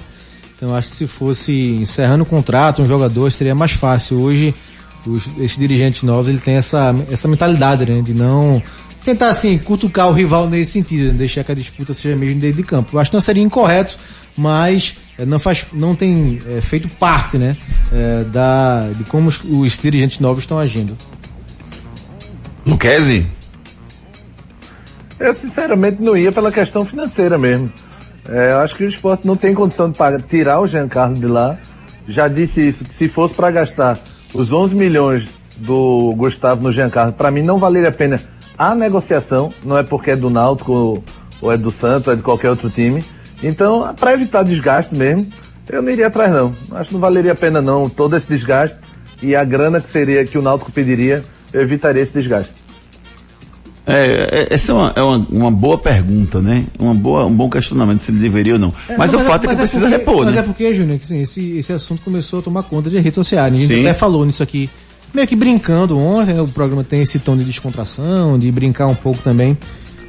[0.56, 4.20] Então eu acho que se fosse encerrando o contrato, um jogador, seria mais fácil.
[4.20, 4.54] Hoje,
[5.06, 8.02] os, esses dirigentes novos, ele tem essa, essa mentalidade, né?
[8.02, 8.62] De não
[9.04, 11.14] tentar, assim, cutucar o rival nesse sentido, né?
[11.14, 12.96] deixar que a disputa seja mesmo dentro de campo.
[12.96, 13.98] Eu acho que não seria incorreto,
[14.38, 17.58] mas eh, não faz, não tem eh, feito parte, né?
[17.92, 20.96] eh, da, de como os, os dirigentes novos estão agindo.
[22.66, 23.26] Luquezzi?
[25.20, 27.72] Eu sinceramente não ia pela questão financeira mesmo.
[28.30, 31.28] É, eu acho que o esporte não tem condição de pagar, tirar o Giancarlo de
[31.28, 31.58] lá.
[32.08, 34.00] Já disse isso, que se fosse para gastar
[34.34, 38.22] os 11 milhões do Gustavo no Giancarlo, para mim não valeria a pena
[38.58, 41.04] a negociação, não é porque é do Náutico
[41.42, 43.04] ou é do Santos, ou é de qualquer outro time.
[43.42, 45.28] Então, para evitar desgaste mesmo,
[45.68, 46.54] eu não iria atrás não.
[46.74, 48.80] Acho que não valeria a pena não todo esse desgaste
[49.22, 52.61] e a grana que seria que o Náutico pediria, eu evitaria esse desgaste.
[53.86, 56.66] É, é, essa é, uma, é uma, uma, boa pergunta, né?
[56.80, 58.74] Uma boa, um bom questionamento se ele deveria ou não.
[58.88, 60.42] É, mas, não, o fato é, que precisa porque, repor, mas né?
[60.42, 63.54] é porque, Júnior, que assim, esse, esse assunto começou a tomar conta de redes sociais.
[63.54, 63.80] A gente Sim.
[63.82, 64.70] até falou nisso aqui,
[65.14, 66.42] meio que brincando ontem, né?
[66.42, 69.58] o programa tem esse tom de descontração, de brincar um pouco também,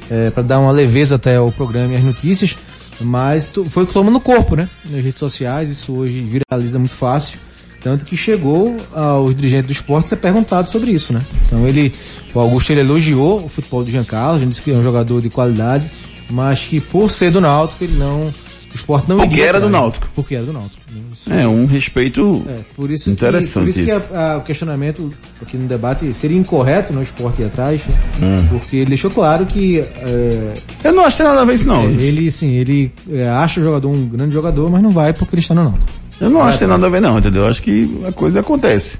[0.09, 2.55] é, para dar uma leveza até ao programa e as notícias,
[3.01, 4.69] mas tu, foi tomando corpo, né?
[4.85, 7.39] Nas redes sociais, isso hoje viraliza muito fácil.
[7.83, 11.21] Tanto que chegou aos dirigentes do esporte ser perguntado sobre isso, né?
[11.45, 11.93] Então ele,
[12.33, 15.21] o Augusto ele elogiou o futebol do Giancarlo, a gente disse que é um jogador
[15.21, 15.91] de qualidade,
[16.31, 18.33] mas que por ser do Náutico ele não, o
[18.75, 19.69] esporte não Porque iria era do.
[19.69, 20.07] Náutico.
[20.15, 20.81] Porque era do Náutico.
[21.11, 24.07] Isso- É, um respeito é, por isso interessante que, por isso, isso.
[24.09, 27.95] que a- a- o questionamento aqui no debate seria incorreto no esporte ir atrás, né?
[28.21, 28.47] Hum.
[28.49, 30.53] porque ele deixou claro que é,
[30.85, 31.81] Eu não acho que tem nada a ver isso não.
[31.83, 35.35] é, ele sim, ele é, acha o jogador um grande jogador, mas não vai porque
[35.35, 35.91] ele está no Náutico.
[36.23, 37.43] Eu não acho que tem nada a ver não, entendeu?
[37.43, 38.99] Eu acho que a coisa acontece.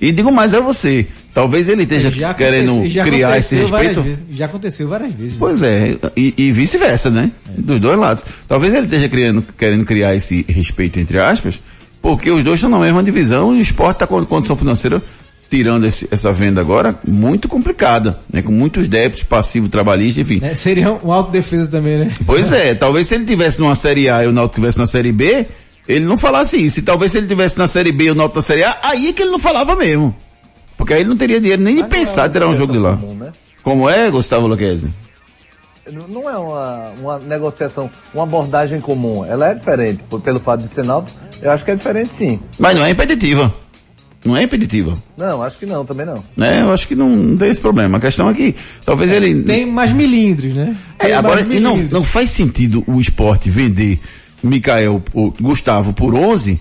[0.00, 1.06] E digo mais a você.
[1.34, 4.02] Talvez ele esteja querendo criar esse respeito.
[4.02, 5.32] vezes, já aconteceu várias vezes.
[5.32, 5.36] né?
[5.40, 7.30] Pois é, e, e vice-versa, né?
[7.56, 8.24] Dos dois lados.
[8.46, 11.60] Talvez ele esteja criando, querendo criar esse respeito, entre aspas,
[12.00, 15.02] porque os dois estão na mesma divisão e o esporte está com condição financeira,
[15.50, 18.40] tirando esse- essa venda agora, muito complicada, né?
[18.42, 20.38] Com muitos débitos, passivo trabalhista, enfim.
[20.42, 22.12] É, seria um autodefesa também, né?
[22.24, 25.10] Pois é, talvez se ele tivesse numa Série A e o Náutico tivesse na Série
[25.12, 25.46] B,
[25.88, 26.80] ele não falasse isso.
[26.80, 29.08] E talvez se ele tivesse na Série B e o Náutico na Série A, aí
[29.08, 30.14] é que ele não falava mesmo.
[30.76, 32.96] Porque aí ele não teria dinheiro nem de pensar em tirar um jogo de lá.
[32.96, 33.32] Comum, né?
[33.62, 34.88] Como é, Gustavo Luquezzi?
[35.90, 39.24] Não é uma, uma negociação, uma abordagem comum.
[39.24, 40.04] Ela é diferente.
[40.22, 42.38] Pelo fato de ser náutico, eu acho que é diferente sim.
[42.58, 43.52] Mas não é impeditiva.
[44.24, 44.96] Não é impeditiva.
[45.16, 46.22] Não, acho que não, também não.
[46.36, 46.60] Né?
[46.62, 47.98] Eu acho que não, não tem esse problema.
[47.98, 49.42] A questão é que talvez ele.
[49.42, 50.76] Tem mais milindres, né?
[50.98, 53.98] É, Tem agora, mais e não, não faz sentido o esporte vender
[54.42, 56.58] Mikael, o Gustavo por 11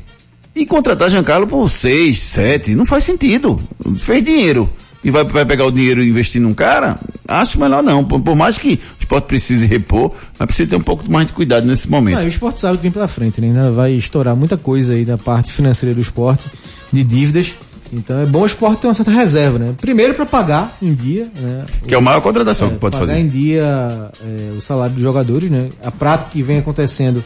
[0.56, 2.76] e contratar Giancarlo por 6, 7.
[2.76, 3.62] Não faz sentido.
[3.96, 4.70] Fez dinheiro.
[5.04, 7.00] E vai, vai pegar o dinheiro e investir num cara?
[7.28, 8.04] Acho melhor não.
[8.04, 11.34] Por, por mais que o esporte precise repor, mas precisa ter um pouco mais de
[11.34, 12.20] cuidado nesse momento.
[12.20, 13.70] E o esporte sabe que vem pela frente, né?
[13.70, 16.50] Vai estourar muita coisa aí na parte financeira do esporte,
[16.92, 17.54] de dívidas.
[17.92, 19.74] Então é bom o esporte ter uma certa reserva, né?
[19.80, 21.66] Primeiro para pagar em dia, né?
[21.88, 23.20] Que é a maior contratação É, que pode pagar fazer.
[23.22, 25.70] em dia é, o salário dos jogadores, né?
[25.84, 27.24] A prática que vem acontecendo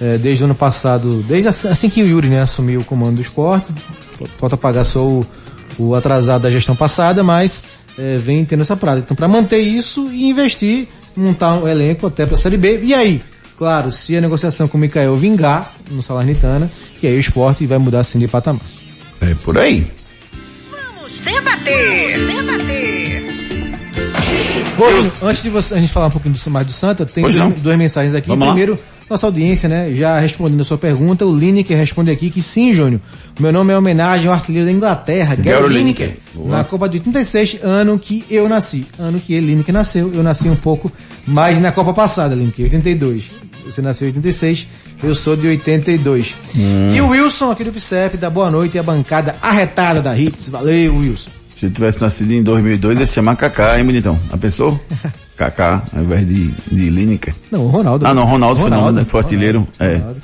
[0.00, 3.16] é, desde o ano passado, desde assim assim que o Yuri né, assumiu o comando
[3.16, 3.72] do esporte,
[4.38, 5.26] falta pagar só o,
[5.78, 7.62] o atrasado da gestão passada, mas
[7.98, 9.04] é, vem tendo essa prática.
[9.04, 12.80] Então para manter isso e investir, montar um elenco até para a Série B.
[12.82, 13.20] E aí,
[13.58, 17.76] claro, se a negociação com o Mikael vingar no Salernitana, que aí o esporte vai
[17.78, 18.62] mudar assim de patamar.
[19.20, 19.86] É por aí.
[20.70, 23.30] Vamos debater, debater.
[24.76, 27.60] Vou- antes de você, a gente falar um pouquinho do, mais do Santa, tem duas,
[27.60, 28.28] duas mensagens aqui.
[28.28, 28.52] Vamos lá.
[28.54, 28.78] Primeiro,
[29.10, 29.92] nossa audiência, né?
[29.92, 33.00] Já respondendo a sua pergunta, o Lineker responde aqui que sim, Júnior.
[33.38, 36.16] Meu nome é homenagem ao artilheiro da Inglaterra, Gary Lineker.
[36.34, 36.50] Lineker.
[36.50, 38.86] Na Copa de 86, ano que eu nasci.
[38.98, 40.10] Ano que ele, Lineker, nasceu.
[40.14, 40.90] Eu nasci um pouco
[41.26, 43.24] mais na Copa passada, Lineker, 82.
[43.64, 44.68] Você nasceu em 86,
[45.02, 46.34] eu sou de 82.
[46.56, 46.94] Hum.
[46.94, 50.48] E o Wilson aqui do PSEP, da boa noite e a bancada arretada da Hits.
[50.48, 51.30] Valeu, Wilson.
[51.54, 54.18] Se eu tivesse nascido em 2002, ia se chamar Kaká, hein, bonitão?
[54.32, 54.80] A pessoa?
[55.36, 57.34] Kaká, ao invés de, de Lineker.
[57.50, 58.06] Não, o Ronaldo.
[58.06, 59.68] Ah, não, Ronaldo, Ronaldo foi o artilheiro.
[59.78, 59.96] É.
[59.96, 60.22] Ronaldo.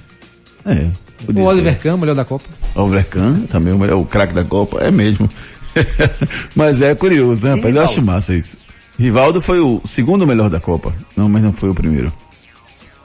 [0.66, 0.87] É.
[1.34, 2.45] O Oliver Kahn, melhor da Copa.
[2.74, 5.28] Oliver Kahn, também o, melhor- o craque da Copa, é mesmo.
[6.55, 7.76] mas é curioso, né, rapaz?
[7.76, 8.57] Eu acho massa isso.
[8.99, 10.95] Rivaldo foi o segundo melhor da Copa.
[11.16, 12.12] Não, mas não foi o primeiro.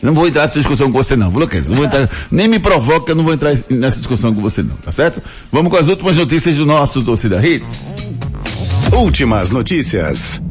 [0.01, 1.63] Não vou entrar nessa discussão com você não, Bloqueio.
[1.67, 4.75] Não vou entrar, nem me provoca, eu não vou entrar nessa discussão com você não,
[4.77, 5.21] tá certo?
[5.51, 8.09] Vamos com as últimas notícias do nosso Torcida Hits.
[8.91, 10.41] Últimas notícias.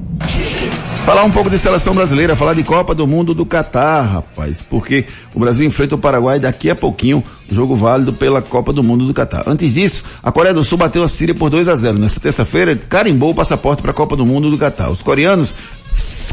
[1.05, 5.07] Falar um pouco de seleção brasileira, falar de Copa do Mundo do Catar, rapaz, porque
[5.35, 9.15] o Brasil enfrenta o Paraguai daqui a pouquinho, jogo válido pela Copa do Mundo do
[9.15, 9.45] Catar.
[9.47, 12.77] Antes disso, a Coreia do Sul bateu a Síria por 2 a 0 Nessa terça-feira,
[12.77, 14.91] carimbou o passaporte para a Copa do Mundo do Catar.
[14.91, 15.55] Os coreanos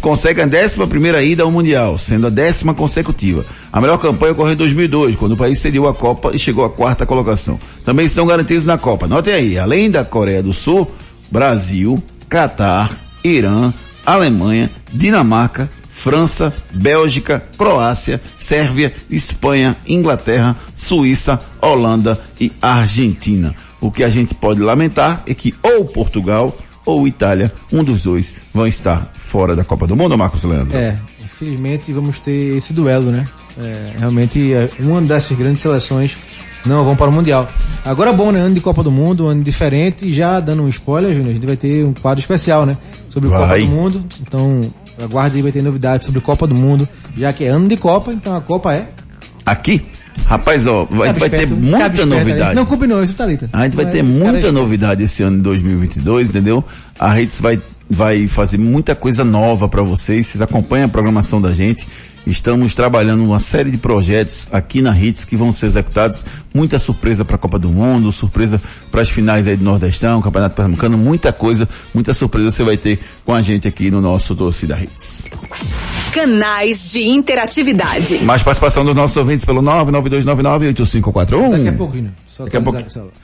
[0.01, 3.45] conseguem a 11 primeira ida ao Mundial, sendo a décima consecutiva.
[3.71, 6.69] A melhor campanha ocorreu em 2002, quando o país cedeu a Copa e chegou à
[6.69, 7.59] quarta colocação.
[7.83, 9.07] Também estão garantidos na Copa.
[9.07, 10.89] Notem aí, além da Coreia do Sul,
[11.31, 13.73] Brasil, Catar, Irã,
[14.05, 23.55] Alemanha, Dinamarca, França, Bélgica, Croácia, Sérvia, Espanha, Inglaterra, Suíça, Holanda e Argentina.
[23.81, 26.55] O que a gente pode lamentar é que ou Portugal
[26.87, 30.75] ou Itália, um dos dois vão estar fora da Copa do Mundo, Marcos Leandro.
[30.75, 33.27] É, infelizmente vamos ter esse duelo, né?
[33.59, 36.15] É, realmente é, uma dessas grandes seleções
[36.65, 37.45] não vão para o Mundial.
[37.83, 38.39] Agora bom, né?
[38.39, 41.33] Ano de Copa do Mundo, um ano diferente, e já dando um spoiler, Júnior, a
[41.33, 42.77] gente vai ter um quadro especial, né?
[43.09, 43.41] Sobre Vai.
[43.41, 44.05] Copa do Mundo.
[44.21, 44.61] Então,
[44.97, 48.13] aguarde aí, vai ter novidades sobre Copa do Mundo, já que é ano de Copa,
[48.13, 48.87] então a Copa é.
[49.47, 49.81] Aqui,
[50.25, 52.53] rapaz, ó, vai, Cabe vai ter esperto, muita novidade.
[52.55, 53.49] Não combinou isso, Thalita.
[53.53, 56.65] A gente vai Mas ter muita é- novidade esse ano de 2022, entendeu?
[56.99, 60.27] A Hits vai, vai fazer muita coisa nova para vocês.
[60.27, 61.87] Vocês acompanham a programação da gente.
[62.25, 66.25] Estamos trabalhando uma série de projetos aqui na Hits que vão ser executados.
[66.53, 70.55] Muita surpresa para a Copa do Mundo, surpresa para as finais aí do Nordestão, Campeonato
[70.57, 74.77] Pernambucano, muita coisa, muita surpresa você vai ter com a gente aqui no nosso Torcida
[74.77, 75.23] Hits.
[76.11, 78.17] Canais de interatividade.
[78.19, 81.51] Mais participação dos nossos ouvintes pelo 992998541.
[81.51, 82.13] Daqui a pouco, Júnior.
[82.25, 82.83] Só Daqui a, pouco,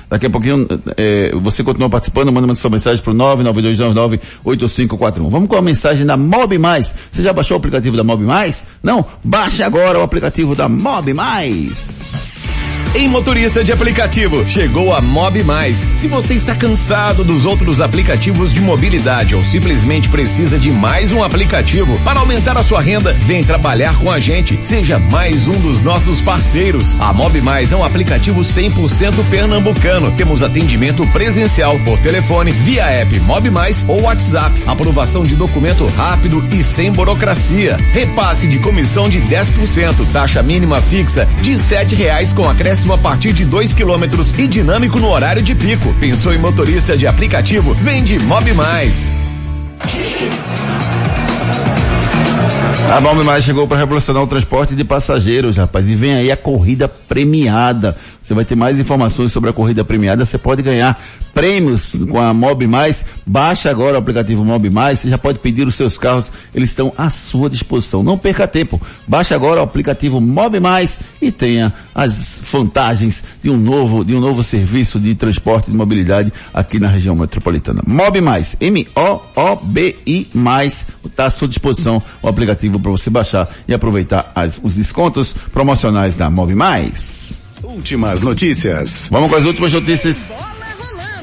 [0.09, 0.67] daqui a pouquinho,
[0.97, 5.29] é, você continua participando, manda sua mensagem pro 992998541.
[5.29, 6.95] Vamos com a mensagem da Mob Mais.
[7.11, 8.65] Você já baixou o aplicativo da Mob Mais?
[8.81, 9.05] Não?
[9.23, 12.32] Baixe agora o aplicativo da Mob Mais.
[12.95, 15.79] Em motorista de aplicativo, chegou a Mob Mais.
[15.95, 21.23] Se você está cansado dos outros aplicativos de mobilidade ou simplesmente precisa de mais um
[21.23, 24.59] aplicativo para aumentar a sua renda, vem trabalhar com a gente.
[24.63, 26.95] Seja mais um dos nossos parceiros.
[26.99, 30.11] A Mob Mais é um aplicativo 100% pernambucano.
[30.11, 34.61] Temos atendimento presencial por telefone, via app Mob Mais ou WhatsApp.
[34.67, 37.75] Aprovação de documento rápido e sem burocracia.
[37.91, 43.31] Repasse de comissão de 10%, taxa mínima fixa de 7 reais com acréscimo a partir
[43.33, 45.93] de 2 quilômetros e dinâmico no horário de pico.
[45.99, 47.73] Pensou em motorista de aplicativo?
[47.75, 49.09] Vem de Mob Mais.
[52.89, 55.87] A Mais chegou para revolucionar o transporte de passageiros, rapaz.
[55.87, 57.95] E vem aí a corrida premiada.
[58.21, 60.25] Você vai ter mais informações sobre a corrida premiada.
[60.25, 61.01] Você pode ganhar
[61.33, 63.03] prêmios com a Mob Mais.
[63.25, 64.99] Baixa agora o aplicativo Mob Mais.
[64.99, 66.31] Você já pode pedir os seus carros.
[66.53, 68.01] Eles estão à sua disposição.
[68.01, 68.79] Não perca tempo.
[69.07, 74.19] Baixe agora o aplicativo Mob Mais e tenha as vantagens de um novo, de um
[74.21, 77.81] novo serviço de transporte e mobilidade aqui na região metropolitana.
[77.85, 78.55] Mob Mais.
[78.61, 80.85] M-O-O-B-I Mais.
[81.05, 86.17] Está à sua disposição o aplicativo para você baixar e aproveitar as- os descontos promocionais
[86.17, 87.41] da Mob Mais.
[87.63, 89.07] Últimas notícias.
[89.09, 90.29] Vamos com as últimas notícias.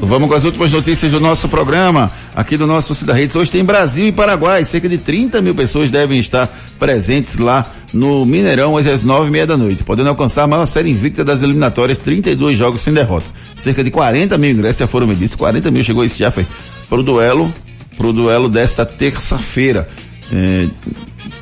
[0.03, 3.37] Vamos com as últimas notícias do nosso programa, aqui do nosso Cida Redes.
[3.37, 4.65] Hoje tem Brasil e Paraguai.
[4.65, 6.47] Cerca de 30 mil pessoas devem estar
[6.79, 10.65] presentes lá no Mineirão hoje às nove e meia da noite, podendo alcançar a maior
[10.65, 13.27] série invicta das eliminatórias, 32 jogos sem derrota.
[13.59, 15.35] Cerca de 40 mil ingressos já foram vendidos.
[15.35, 16.47] 40 mil chegou esse já foi
[16.89, 17.53] pro duelo,
[17.99, 19.87] pro duelo desta terça-feira.
[20.33, 20.69] É,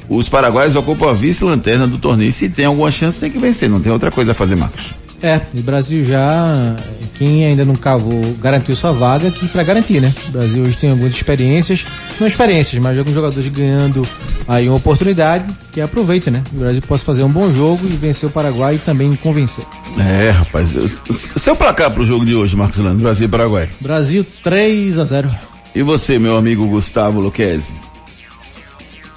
[0.09, 2.33] os paraguaios ocupam a vice-lanterna do torneio.
[2.33, 3.69] Se tem alguma chance, tem que vencer.
[3.69, 4.95] Não tem outra coisa a fazer, Marcos.
[5.21, 6.77] É, e o Brasil já,
[7.19, 10.15] quem ainda não cavou, garantiu sua vaga aqui para garantir, né?
[10.29, 11.85] O Brasil hoje tem algumas experiências,
[12.21, 14.07] não experiências, mas alguns jogadores ganhando
[14.47, 16.45] aí uma oportunidade que aproveita, né?
[16.53, 19.65] O Brasil possa fazer um bom jogo e vencer o Paraguai e também convencer.
[19.99, 20.69] É, rapaz.
[21.37, 23.69] Seu placar pro jogo de hoje, Marcos Leandro, Brasil e Paraguai.
[23.81, 25.35] Brasil 3 a 0.
[25.75, 27.73] E você, meu amigo Gustavo Luquezzi?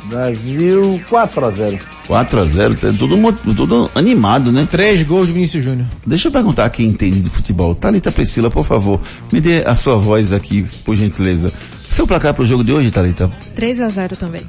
[0.05, 4.67] Brasil 4 a 0 4 a 0 tá tudo, mo- tudo animado, né?
[4.69, 5.87] Três gols do Vinícius Júnior.
[6.05, 7.73] Deixa eu perguntar a quem entende de futebol.
[7.75, 8.99] Thalita Priscila, por favor,
[9.31, 11.51] me dê a sua voz aqui, por gentileza.
[11.89, 13.31] Seu placar pro jogo de hoje, Thalita?
[13.55, 14.41] 3 a 0 também.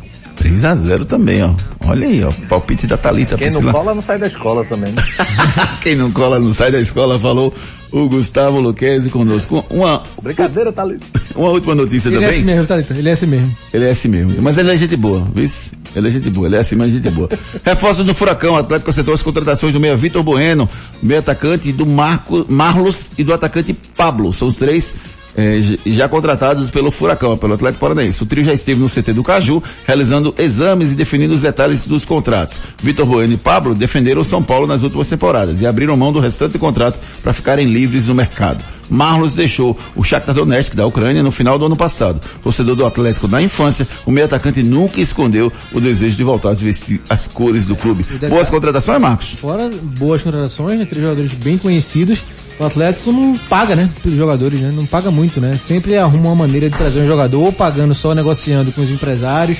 [0.42, 1.54] 3 a 0 também, ó.
[1.86, 2.32] Olha aí, ó.
[2.48, 4.92] Palpite da Thalita Quem não cola não sai da escola também.
[4.92, 5.02] né?
[5.80, 7.54] Quem não cola não sai da escola, falou
[7.92, 9.64] o Gustavo Luquezzi conosco.
[9.70, 11.06] Uma, Brincadeira, Thalita.
[11.36, 12.34] uma última notícia Ele é também.
[12.34, 13.56] assim mesmo, Thalita, ele é assim mesmo.
[13.72, 14.42] Ele é assim mesmo.
[14.42, 15.48] Mas ele é gente boa, viu?
[15.94, 17.28] Ele é gente boa, ele é assim, mas gente boa.
[17.64, 20.68] Reforços do Furacão, Atlético acertou as contratações do meia Vitor Bueno,
[21.00, 24.32] meio atacante do Marco, Marlos e do atacante Pablo.
[24.32, 24.92] São os três
[25.36, 28.22] eh, j- já contratados pelo Furacão, pelo Atlético Paranaense.
[28.22, 32.04] O trio já esteve no CT do Caju, realizando exames e definindo os detalhes dos
[32.04, 32.56] contratos.
[32.82, 36.20] Vitor Bueno e Pablo defenderam o São Paulo nas últimas temporadas e abriram mão do
[36.20, 38.62] restante contrato para ficarem livres no mercado.
[38.90, 42.20] Marlos deixou o Shakhtar Donetsk da Ucrânia no final do ano passado.
[42.42, 46.54] Torcedor do Atlético na infância, o meio atacante nunca escondeu o desejo de voltar a
[46.54, 48.04] vestir as cores do clube.
[48.28, 49.28] Boas contratações, Marcos?
[49.30, 50.84] Fora boas contratações, né?
[50.84, 52.22] Três jogadores bem conhecidos.
[52.58, 53.88] O Atlético não paga, né?
[54.02, 54.72] Pelos jogadores, né?
[54.74, 55.56] Não paga muito, né?
[55.56, 59.58] Sempre arruma uma maneira de trazer um jogador, ou pagando só negociando com os empresários.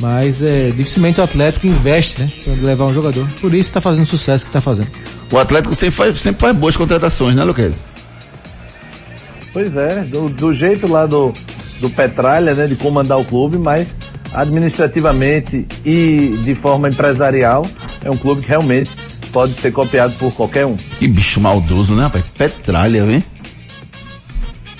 [0.00, 2.30] Mas é, dificilmente o Atlético investe, né?
[2.44, 3.28] Pra levar um jogador.
[3.40, 4.88] Por isso tá fazendo o sucesso que tá fazendo.
[5.30, 7.82] O Atlético sempre faz, sempre faz boas contratações, né, Luquez?
[9.52, 11.32] Pois é, do, do jeito lá do,
[11.80, 13.88] do Petralha, né, de comandar o clube, mas
[14.32, 17.66] administrativamente e de forma empresarial,
[18.04, 18.90] é um clube que realmente
[19.28, 20.76] pode ser copiado por qualquer um.
[20.98, 22.26] Que bicho maldoso, né, rapaz?
[22.36, 23.22] Petralha, hein?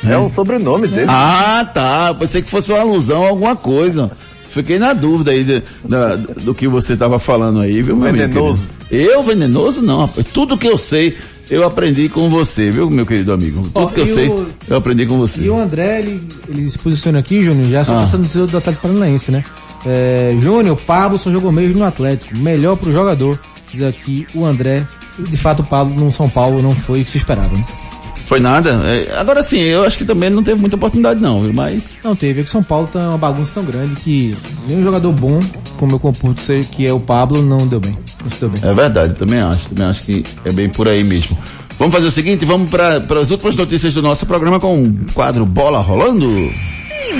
[0.05, 1.07] É o sobrenome dele.
[1.09, 2.14] Ah, tá.
[2.14, 4.11] Pensei que fosse uma alusão a alguma coisa.
[4.51, 8.28] Fiquei na dúvida aí de- da- do que você estava falando aí, viu, meu amigo?
[8.28, 8.62] Venenoso.
[8.88, 9.12] querido?
[9.12, 10.26] Eu, venenoso, não, rapaz.
[10.32, 11.16] Tudo que eu sei,
[11.51, 13.61] eu aprendi com você, viu, meu querido amigo?
[13.62, 15.42] Tudo Ó, que eu sei, o- eu aprendi com você.
[15.42, 18.01] E o André, ele, ele se posiciona aqui, Júnior, já só Ah.
[18.01, 19.44] pensando no seu do Atlético Paranaense, né?
[19.84, 22.36] É, Júnior, Pablo só jogou mesmo no Atlético.
[22.38, 23.38] Melhor pro jogador.
[23.73, 24.87] Diz aqui o André.
[25.19, 27.64] De fato, o Pablo no São Paulo não foi o que se esperava, né?
[28.29, 28.71] Foi nada.
[28.85, 31.53] É, agora sim, eu acho que também não teve muita oportunidade não, viu?
[31.53, 32.41] Mas Não teve.
[32.41, 35.41] É que o São Paulo tá uma bagunça tão grande que nenhum jogador bom,
[35.79, 37.97] como eu computo ser que é o Pablo, não deu bem.
[38.23, 38.61] Não se deu bem.
[38.62, 39.69] é verdade, também acho.
[39.71, 41.37] Também acho que é bem por aí mesmo.
[41.79, 45.47] Vamos fazer o seguinte, vamos para as últimas notícias do nosso programa com o quadro
[45.47, 46.29] Bola Rolando.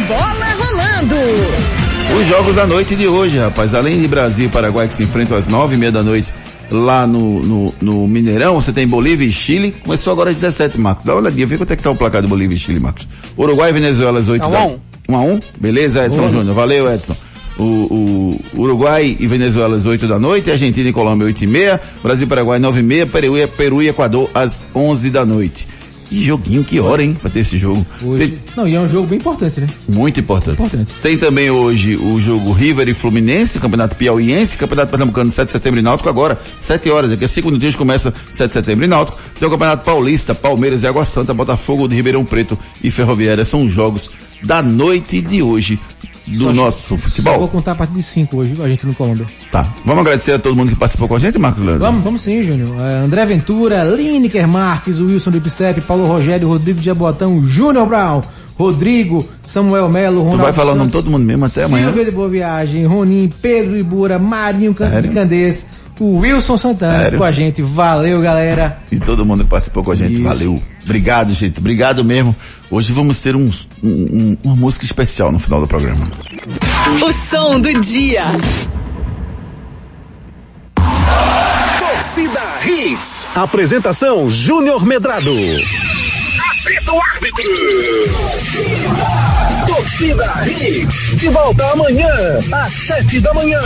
[0.07, 1.78] Bola rolando.
[2.19, 3.75] Os jogos da noite de hoje, rapaz.
[3.75, 6.29] Além de Brasil e Paraguai que se enfrentam às nove e meia da noite
[6.71, 9.73] lá no, no, no Mineirão, você tem Bolívia e Chile.
[9.85, 11.05] Começou agora às 17, Marcos.
[11.05, 13.07] Dá uma olhadinha, vê quanto é que tá o placar de Bolívia e Chile, Marcos.
[13.37, 14.79] Uruguai e Venezuela às 8 É um da a um.
[15.09, 16.31] 1 a 1 Beleza, Edson Um um.
[16.33, 16.55] Júnior.
[16.55, 17.17] Valeu, Edson.
[17.57, 17.63] O,
[18.55, 22.27] o Uruguai e Venezuela às 8 da noite, Argentina e Colômbia 8 e meia, Brasil
[22.27, 25.67] e Paraguai 9 e meia, Peru, e- Peru e Equador às 11 da noite.
[26.09, 27.85] Que joguinho, que hora, hein, pra ter esse jogo.
[28.03, 28.39] Hoje.
[28.57, 29.69] Não, e é um jogo bem importante, né?
[29.87, 30.55] Muito importante.
[30.55, 30.95] Importante.
[31.03, 35.81] Tem também hoje o jogo River e Fluminense, Campeonato Piauiense, Campeonato Pernambucano 7 de setembro
[35.81, 39.19] e Náutico agora, 7 horas, daqui a 5 dias começa 7 de setembro e Náutico.
[39.39, 43.45] Tem o Campeonato Paulista, Palmeiras e Água Santa, Botafogo de Ribeirão Preto e Ferroviária.
[43.45, 44.11] São os jogos
[44.43, 45.79] da noite de hoje
[46.31, 47.49] do Só- nosso Só vou futebol.
[47.49, 49.27] contar a partir de 5 hoje, a gente no Colômbia.
[49.51, 49.73] Tá.
[49.85, 51.81] Vamos agradecer a todo mundo que participou com a gente, Marcos Leandro?
[51.85, 52.77] Vamos, vamos sim, Júnior.
[52.81, 58.23] É, André Ventura, Lineker Marques, Wilson do Ipsep, Paulo Rogério, Rodrigo de Jabotão, Júnior Brown,
[58.59, 61.87] Rodrigo, Samuel Melo, Ronaldo vai falar o nome todo mundo mesmo até amanhã?
[61.87, 65.03] Silvia de Boa Viagem, Ronim, Pedro Ibura, Marinho Sério?
[65.03, 65.65] de Candês,
[66.01, 67.19] o Wilson Santana Sério?
[67.19, 67.63] com a gente.
[67.63, 68.79] Valeu, galera.
[68.91, 70.23] E todo mundo que participou com a gente, Isso.
[70.23, 70.63] valeu.
[70.85, 71.59] Obrigado, gente.
[71.59, 72.35] Obrigado mesmo.
[72.71, 73.51] Hoje vamos ter um-
[73.83, 76.07] um- uma música especial no final do programa.
[77.03, 78.25] O som do dia.
[81.79, 83.27] Torcida Hits.
[83.35, 85.33] Apresentação Júnior Medrado.
[85.33, 87.45] Apita o árbitro.
[89.67, 91.17] Torcida Hits.
[91.21, 92.11] De volta amanhã,
[92.53, 93.61] às sete da manhã.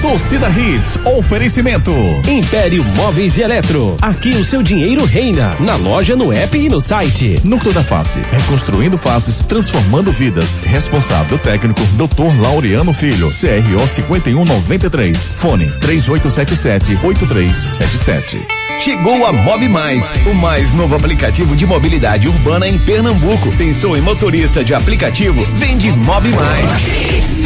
[0.00, 1.92] Torcida Hits, oferecimento.
[2.28, 3.96] Império Móveis e Eletro.
[4.00, 5.56] Aqui o seu dinheiro reina.
[5.60, 7.40] Na loja, no app e no site.
[7.44, 10.56] Núcleo da Face, reconstruindo faces, transformando vidas.
[10.62, 12.40] Responsável técnico, Dr.
[12.40, 15.28] Laureano Filho, CRO 5193.
[15.38, 18.42] Fone 3877-8377.
[18.78, 23.52] Chegou a Mob Mais, o mais novo aplicativo de mobilidade urbana em Pernambuco.
[23.56, 25.44] Pensou em motorista de aplicativo?
[25.58, 27.41] Vende Mob Mais.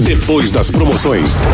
[0.00, 1.46] Depois das promoções.